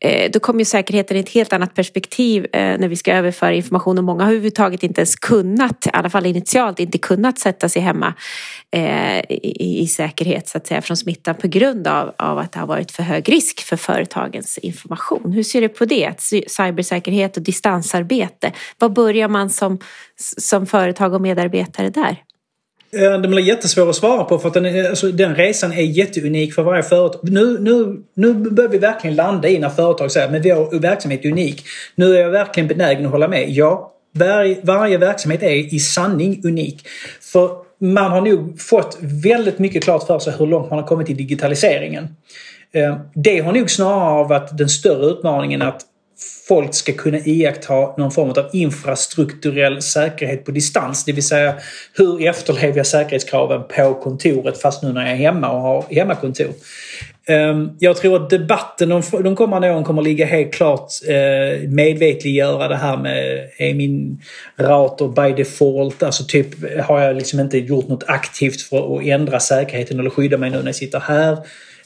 Eh, 0.00 0.30
då 0.30 0.40
kommer 0.40 0.60
ju 0.60 0.64
säkerheten 0.64 1.16
i 1.16 1.20
ett 1.20 1.28
helt 1.28 1.52
annat 1.52 1.74
perspektiv 1.74 2.46
eh, 2.52 2.78
när 2.78 2.88
vi 2.88 2.96
ska 2.96 3.12
överföra 3.12 3.52
information 3.52 3.98
och 3.98 4.04
många 4.04 4.24
har 4.24 4.30
överhuvudtaget 4.30 4.82
inte 4.82 5.00
ens 5.00 5.16
kunnat, 5.16 5.86
i 5.86 5.90
alla 5.92 6.10
fall 6.10 6.26
initialt, 6.26 6.80
inte 6.80 6.98
kunnat 6.98 7.38
sätta 7.38 7.68
sig 7.68 7.82
hemma 7.82 8.14
eh, 8.70 9.18
i, 9.18 9.82
i, 9.82 9.86
säkerhet 9.86 10.48
så 10.48 10.58
att 10.58 10.66
säga 10.66 10.82
från 10.82 10.96
smittan 10.96 11.34
på 11.34 11.48
grund 11.48 11.86
av, 11.86 12.14
av 12.18 12.38
att 12.38 12.52
det 12.52 12.58
har 12.58 12.66
varit 12.66 12.90
för 12.90 13.02
hög 13.02 13.32
risk 13.32 13.60
för 13.62 13.76
företagens 13.76 14.58
information. 14.58 15.32
Hur 15.32 15.42
ser 15.42 15.60
du 15.60 15.68
på 15.68 15.84
det? 15.84 16.20
Cybersäkerhet 16.46 17.36
och 17.36 17.42
distansarbete. 17.42 18.52
Var 18.78 18.88
börjar 18.88 19.28
man 19.28 19.50
som, 19.50 19.78
som 20.38 20.66
företag 20.66 21.14
och 21.14 21.20
medarbetare 21.20 21.90
där? 21.90 22.16
Eh, 22.92 23.20
den 23.20 23.30
blir 23.30 23.44
jättesvår 23.44 23.90
att 23.90 23.96
svara 23.96 24.24
på 24.24 24.38
för 24.38 24.48
att 24.48 24.54
den, 24.54 24.66
är, 24.66 24.88
alltså, 24.88 25.06
den 25.06 25.34
resan 25.34 25.72
är 25.72 25.82
jätteunik 25.82 26.54
för 26.54 26.62
varje 26.62 26.82
företag. 26.82 27.20
Nu, 27.30 27.58
nu, 27.60 28.02
nu 28.14 28.34
börjar 28.34 28.70
vi 28.70 28.78
verkligen 28.78 29.16
landa 29.16 29.48
i 29.48 29.58
när 29.58 29.68
företag 29.68 30.12
säger 30.12 30.26
att 30.26 30.72
vår 30.72 30.80
verksamhet 30.80 31.24
är 31.24 31.28
unik. 31.28 31.64
Nu 31.94 32.16
är 32.16 32.20
jag 32.20 32.30
verkligen 32.30 32.68
benägen 32.68 33.06
att 33.06 33.12
hålla 33.12 33.28
med. 33.28 33.50
Ja, 33.50 33.92
varje, 34.14 34.56
varje 34.62 34.98
verksamhet 34.98 35.42
är 35.42 35.74
i 35.74 35.78
sanning 35.78 36.40
unik. 36.44 36.86
För 37.20 37.50
man 37.78 38.10
har 38.10 38.20
nog 38.20 38.60
fått 38.60 38.98
väldigt 39.00 39.58
mycket 39.58 39.84
klart 39.84 40.06
för 40.06 40.18
sig 40.18 40.32
hur 40.38 40.46
långt 40.46 40.70
man 40.70 40.78
har 40.78 40.86
kommit 40.86 41.10
i 41.10 41.14
digitaliseringen. 41.14 42.08
Eh, 42.72 42.96
det 43.14 43.40
har 43.40 43.52
nog 43.52 43.70
snarare 43.70 44.28
varit 44.28 44.58
den 44.58 44.68
större 44.68 45.06
utmaningen 45.06 45.62
att 45.62 45.80
folk 46.48 46.74
ska 46.74 46.92
kunna 46.92 47.18
iaktta 47.18 47.96
någon 47.96 48.10
form 48.10 48.30
av 48.30 48.50
infrastrukturell 48.52 49.82
säkerhet 49.82 50.44
på 50.44 50.50
distans. 50.50 51.04
Det 51.04 51.12
vill 51.12 51.26
säga 51.26 51.54
hur 51.92 52.28
efterlever 52.28 52.76
jag 52.76 52.86
säkerhetskraven 52.86 53.62
på 53.76 53.94
kontoret 53.94 54.60
fast 54.60 54.82
nu 54.82 54.92
när 54.92 55.00
jag 55.00 55.10
är 55.10 55.16
hemma 55.16 55.50
och 55.50 55.60
har 55.60 55.84
hemmakontor. 55.90 56.52
Ehm, 57.28 57.70
jag 57.78 57.96
tror 57.96 58.16
att 58.16 58.30
debatten 58.30 58.88
de, 58.88 59.36
kommande 59.36 59.70
åren 59.70 59.84
kommer 59.84 60.02
ligga 60.02 60.26
helt 60.26 60.54
klart 60.54 60.90
eh, 61.08 61.68
medvetliggöra 61.68 62.68
det 62.68 62.76
här 62.76 62.96
med 62.96 63.50
är 63.58 63.74
min 63.74 64.22
router 64.56 65.08
by 65.08 65.42
default, 65.42 66.02
alltså 66.02 66.24
typ 66.24 66.80
har 66.84 67.00
jag 67.00 67.16
liksom 67.16 67.40
inte 67.40 67.58
gjort 67.58 67.88
något 67.88 68.04
aktivt 68.06 68.60
för 68.60 68.96
att 68.96 69.04
ändra 69.04 69.40
säkerheten 69.40 70.00
eller 70.00 70.10
skydda 70.10 70.38
mig 70.38 70.50
nu 70.50 70.58
när 70.58 70.66
jag 70.66 70.74
sitter 70.74 71.00
här. 71.00 71.38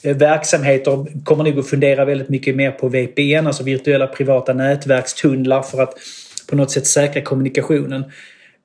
Eh, 0.03 0.17
verksamheter 0.17 1.23
kommer 1.23 1.43
nog 1.43 1.59
att 1.59 1.69
fundera 1.69 2.05
väldigt 2.05 2.29
mycket 2.29 2.55
mer 2.55 2.71
på 2.71 2.87
VPN, 2.89 3.47
alltså 3.47 3.63
virtuella 3.63 4.07
privata 4.07 4.53
nätverkstunnlar 4.53 5.61
för 5.61 5.81
att 5.81 5.93
på 6.49 6.55
något 6.55 6.71
sätt 6.71 6.87
säkra 6.87 7.21
kommunikationen. 7.21 8.03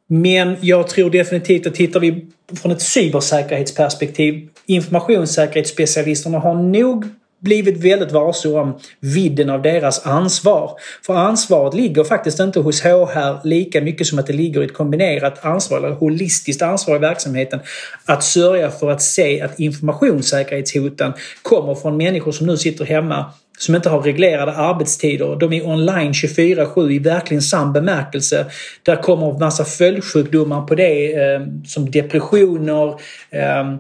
Men 0.08 0.56
jag 0.60 0.88
tror 0.88 1.10
definitivt 1.10 1.66
att 1.66 1.74
tittar 1.74 2.00
vi 2.00 2.26
från 2.62 2.72
ett 2.72 2.82
cybersäkerhetsperspektiv, 2.82 4.48
informationssäkerhetsspecialisterna 4.66 6.38
har 6.38 6.54
nog 6.54 7.04
blivit 7.40 7.84
väldigt 7.84 8.12
varse 8.12 8.48
om 8.48 8.78
vidden 9.00 9.50
av 9.50 9.62
deras 9.62 10.06
ansvar. 10.06 10.70
För 11.06 11.14
ansvaret 11.14 11.74
ligger 11.74 12.04
faktiskt 12.04 12.40
inte 12.40 12.60
hos 12.60 12.82
HR 12.82 13.46
lika 13.46 13.80
mycket 13.80 14.06
som 14.06 14.18
att 14.18 14.26
det 14.26 14.32
ligger 14.32 14.62
i 14.62 14.64
ett 14.64 14.74
kombinerat 14.74 15.44
ansvar 15.44 15.78
eller 15.78 15.90
holistiskt 15.90 16.62
ansvar 16.62 16.96
i 16.96 16.98
verksamheten. 16.98 17.60
Att 18.04 18.24
sörja 18.24 18.70
för 18.70 18.90
att 18.90 19.02
se 19.02 19.40
att 19.40 19.60
informationssäkerhetshoten 19.60 21.12
kommer 21.42 21.74
från 21.74 21.96
människor 21.96 22.32
som 22.32 22.46
nu 22.46 22.56
sitter 22.56 22.84
hemma 22.84 23.32
som 23.58 23.74
inte 23.74 23.88
har 23.88 24.02
reglerade 24.02 24.52
arbetstider. 24.52 25.36
De 25.36 25.52
är 25.52 25.66
online 25.66 26.12
24-7 26.12 26.90
i 26.90 26.98
verkligen 26.98 27.42
sann 27.42 27.72
bemärkelse. 27.72 28.46
Där 28.82 29.02
kommer 29.02 29.38
massa 29.38 29.64
följdsjukdomar 29.64 30.66
på 30.66 30.74
det 30.74 31.14
eh, 31.14 31.40
som 31.66 31.90
depressioner, 31.90 32.88
eh, 33.30 33.76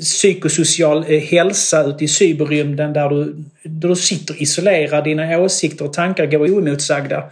psykosocial 0.00 1.04
eh, 1.08 1.20
hälsa 1.20 1.84
ute 1.84 2.04
i 2.04 2.08
cyberrymden 2.08 2.92
där 2.92 3.08
du, 3.08 3.44
där 3.62 3.88
du 3.88 3.96
sitter 3.96 4.42
isolerad, 4.42 5.04
dina 5.04 5.38
åsikter 5.38 5.84
och 5.84 5.92
tankar 5.92 6.26
går 6.26 6.50
oemotsagda. 6.50 7.24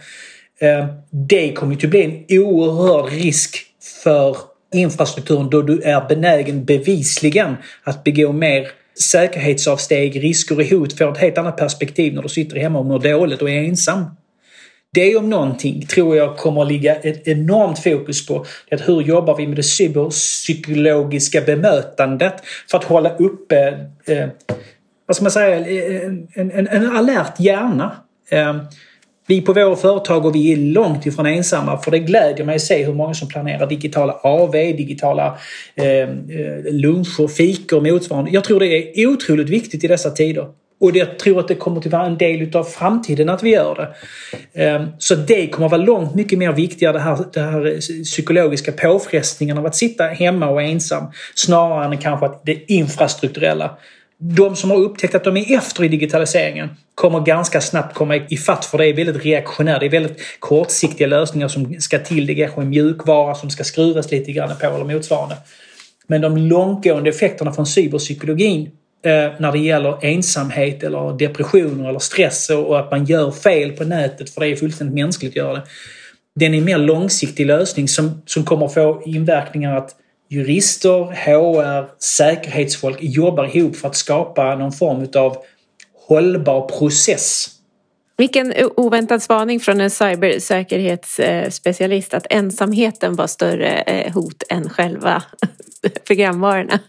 Eh, 0.59 0.85
det 1.09 1.51
kommer 1.51 1.75
ju 1.75 1.87
att 1.87 1.91
bli 1.91 2.03
en 2.03 2.39
oerhörd 2.39 3.11
risk 3.11 3.57
för 4.03 4.37
infrastrukturen 4.73 5.49
då 5.49 5.61
du 5.61 5.81
är 5.81 6.07
benägen 6.07 6.65
bevisligen 6.65 7.55
att 7.83 8.03
begå 8.03 8.31
mer 8.31 8.67
säkerhetsavsteg, 8.99 10.23
risker 10.23 10.59
och 10.59 10.65
hot 10.65 10.97
får 10.97 11.11
ett 11.11 11.17
helt 11.17 11.37
annat 11.37 11.57
perspektiv 11.57 12.13
när 12.13 12.21
du 12.21 12.29
sitter 12.29 12.57
hemma 12.57 12.79
och 12.79 12.85
mår 12.85 12.99
dåligt 12.99 13.41
och 13.41 13.49
är 13.49 13.63
ensam. 13.63 14.05
Det 14.97 15.15
om 15.15 15.29
någonting 15.29 15.85
tror 15.85 16.15
jag 16.15 16.37
kommer 16.37 16.61
att 16.61 16.67
ligga 16.67 16.95
ett 16.95 17.27
enormt 17.27 17.79
fokus 17.79 18.25
på. 18.25 18.45
Att 18.71 18.89
hur 18.89 19.01
jobbar 19.01 19.35
vi 19.35 19.47
med 19.47 19.55
det 19.55 19.63
cyberpsykologiska 19.63 21.41
bemötandet 21.41 22.33
för 22.71 22.77
att 22.77 22.83
hålla 22.83 23.15
uppe 23.15 23.87
eh, 24.05 24.17
eh, 24.17 24.29
vad 25.05 25.15
ska 25.15 25.23
man 25.23 25.31
säga, 25.31 25.67
en, 26.05 26.27
en, 26.33 26.67
en 26.67 26.95
alert 26.95 27.39
hjärna. 27.39 27.95
Eh, 28.29 28.55
vi 29.27 29.41
på 29.41 29.53
våra 29.53 29.75
företag 29.75 30.25
och 30.25 30.35
vi 30.35 30.53
är 30.53 30.57
långt 30.57 31.05
ifrån 31.05 31.25
ensamma 31.25 31.77
för 31.77 31.91
det 31.91 31.99
glädjer 31.99 32.45
mig 32.45 32.55
att 32.55 32.61
se 32.61 32.85
hur 32.85 32.93
många 32.93 33.13
som 33.13 33.27
planerar 33.27 33.67
digitala 33.67 34.13
AV, 34.13 34.51
digitala 34.51 35.37
eh, 35.75 35.85
eh, 35.87 36.07
luncher, 36.71 37.27
fikor 37.27 37.77
och 37.77 37.83
motsvarande. 37.83 38.31
Jag 38.31 38.43
tror 38.43 38.59
det 38.59 39.01
är 39.01 39.07
otroligt 39.07 39.49
viktigt 39.49 39.83
i 39.83 39.87
dessa 39.87 40.09
tider. 40.09 40.47
Och 40.79 40.97
jag 40.97 41.19
tror 41.19 41.39
att 41.39 41.47
det 41.47 41.55
kommer 41.55 41.77
att 41.77 41.85
vara 41.85 42.05
en 42.05 42.17
del 42.17 42.55
av 42.55 42.63
framtiden 42.63 43.29
att 43.29 43.43
vi 43.43 43.49
gör 43.49 43.75
det. 43.75 43.95
Ehm, 44.63 44.87
så 44.97 45.15
det 45.15 45.47
kommer 45.47 45.65
att 45.65 45.71
vara 45.71 45.81
långt 45.81 46.15
mycket 46.15 46.39
mer 46.39 46.51
viktigare, 46.53 46.93
det 46.93 46.99
här, 46.99 47.25
det 47.33 47.41
här 47.41 47.79
psykologiska 48.03 48.71
påfrestningen 48.71 49.57
av 49.57 49.65
att 49.65 49.75
sitta 49.75 50.03
hemma 50.03 50.49
och 50.49 50.61
ensam. 50.61 51.03
Snarare 51.35 51.85
än 51.85 51.97
kanske 51.97 52.25
att 52.25 52.45
det 52.45 52.71
infrastrukturella. 52.71 53.77
de 54.19 54.55
som 54.55 54.71
har 54.71 54.77
upptäckt 54.77 55.15
att 55.15 55.23
de 55.23 55.37
är 55.37 55.57
efter 55.57 55.83
i 55.83 55.87
digitaliseringen 55.87 56.69
kommer 56.95 57.19
ganska 57.19 57.61
snabbt 57.61 57.95
komma 57.95 58.15
ifatt 58.15 58.65
för 58.65 58.77
det 58.77 58.85
är 58.87 58.93
väldigt 58.93 59.25
reaktionärt. 59.25 59.79
Det 59.79 59.85
är 59.85 59.89
väldigt 59.89 60.19
kortsiktiga 60.39 61.07
lösningar 61.07 61.47
som 61.47 61.79
ska 61.79 61.99
till. 61.99 62.25
Det 62.25 62.33
är 62.33 62.45
kanske 62.45 62.61
en 62.61 62.69
mjukvara 62.69 63.35
som 63.35 63.49
ska 63.49 63.63
skruvas 63.63 64.11
lite 64.11 64.31
grann 64.31 64.49
på 64.61 64.65
eller 64.65 64.93
motsvarande. 64.93 65.35
Men 66.07 66.21
de 66.21 66.37
långtgående 66.37 67.09
effekterna 67.09 67.53
från 67.53 67.65
cyberpsykologin 67.65 68.71
Eh, 69.05 69.31
när 69.39 69.51
det 69.51 69.59
gäller 69.59 70.05
ensamhet 70.05 70.83
eller 70.83 71.17
depressioner 71.17 71.89
eller 71.89 71.99
stress 71.99 72.49
och 72.49 72.79
att 72.79 72.91
man 72.91 73.05
gör 73.05 73.31
fel 73.31 73.71
på 73.71 73.83
nätet, 73.83 74.29
för 74.29 74.41
det 74.41 74.47
är 74.47 74.55
fullständigt 74.55 74.95
mänskligt 74.95 75.31
att 75.31 75.35
göra 75.35 75.53
det. 75.53 75.63
Den 76.35 76.53
är 76.53 76.57
en 76.57 76.65
mer 76.65 76.77
långsiktig 76.77 77.45
lösning 77.45 77.87
som, 77.87 78.21
som 78.25 78.45
kommer 78.45 78.67
få 78.67 79.01
inverkningar 79.05 79.77
att 79.77 79.95
jurister, 80.29 81.03
HR, 81.03 82.01
säkerhetsfolk 82.03 82.97
jobbar 83.01 83.57
ihop 83.57 83.75
för 83.75 83.87
att 83.87 83.95
skapa 83.95 84.55
någon 84.55 84.71
form 84.71 85.07
av 85.15 85.37
hållbar 86.07 86.79
process. 86.79 87.49
Vilken 88.17 88.53
oväntad 88.75 89.23
spaning 89.23 89.59
från 89.59 89.81
en 89.81 89.91
cybersäkerhetsspecialist 89.91 92.13
att 92.13 92.27
ensamheten 92.29 93.15
var 93.15 93.27
större 93.27 93.77
eh, 93.77 94.13
hot 94.13 94.43
än 94.49 94.69
själva 94.69 95.23
programvarorna. 96.07 96.79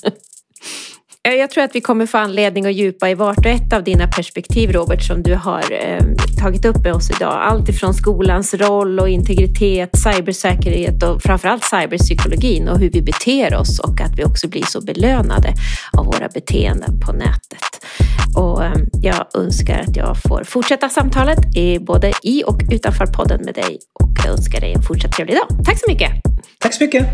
Eh, 1.28 1.34
jag 1.34 1.50
tror 1.50 1.64
att 1.64 1.74
vi 1.74 1.80
kommer 1.80 2.06
få 2.06 2.18
anledning 2.18 2.66
att 2.66 2.74
djupa 2.74 3.10
i 3.10 3.14
vart 3.14 3.38
och 3.38 3.46
ett 3.46 3.72
av 3.72 3.84
dina 3.84 4.08
perspektiv 4.08 4.72
Robert 4.72 5.02
som 5.02 5.22
du 5.22 5.34
har 5.34 5.72
eh, 5.72 6.02
tagit 6.40 6.64
upp 6.64 6.84
med 6.84 6.92
oss 6.92 7.10
idag. 7.10 7.38
Allt 7.40 7.68
ifrån 7.68 7.94
skolans 7.94 8.54
roll 8.54 9.00
och 9.00 9.08
integritet, 9.08 9.90
cybersäkerhet 9.98 11.02
och 11.02 11.22
framförallt 11.22 11.64
cyberpsykologin 11.64 12.68
och 12.68 12.78
hur 12.78 12.90
vi 12.90 13.02
beter 13.02 13.54
oss 13.54 13.78
och 13.78 14.00
att 14.00 14.18
vi 14.18 14.24
också 14.24 14.48
blir 14.48 14.62
så 14.62 14.80
belönade 14.80 15.54
av 15.92 16.06
våra 16.06 16.28
beteenden 16.28 17.00
på 17.00 17.12
nätet. 17.12 17.86
Och 18.36 18.64
eh, 18.64 18.72
jag 19.02 19.26
önskar 19.34 19.78
att 19.78 19.96
jag 19.96 20.16
får 20.22 20.44
fortsätta 20.44 20.88
samtalet 20.88 21.56
i, 21.56 21.78
både 21.78 22.12
i 22.22 22.42
och 22.46 22.60
utanför 22.72 23.06
podden 23.06 23.40
med 23.44 23.54
dig 23.54 23.78
och 24.00 24.10
jag 24.24 24.32
önskar 24.32 24.60
dig 24.60 24.72
en 24.72 24.82
fortsatt 24.82 25.12
trevlig 25.12 25.36
dag. 25.36 25.64
Tack 25.64 25.78
så 25.78 25.90
mycket! 25.90 26.10
Tack 26.58 26.74
så 26.74 26.84
mycket! 26.84 27.06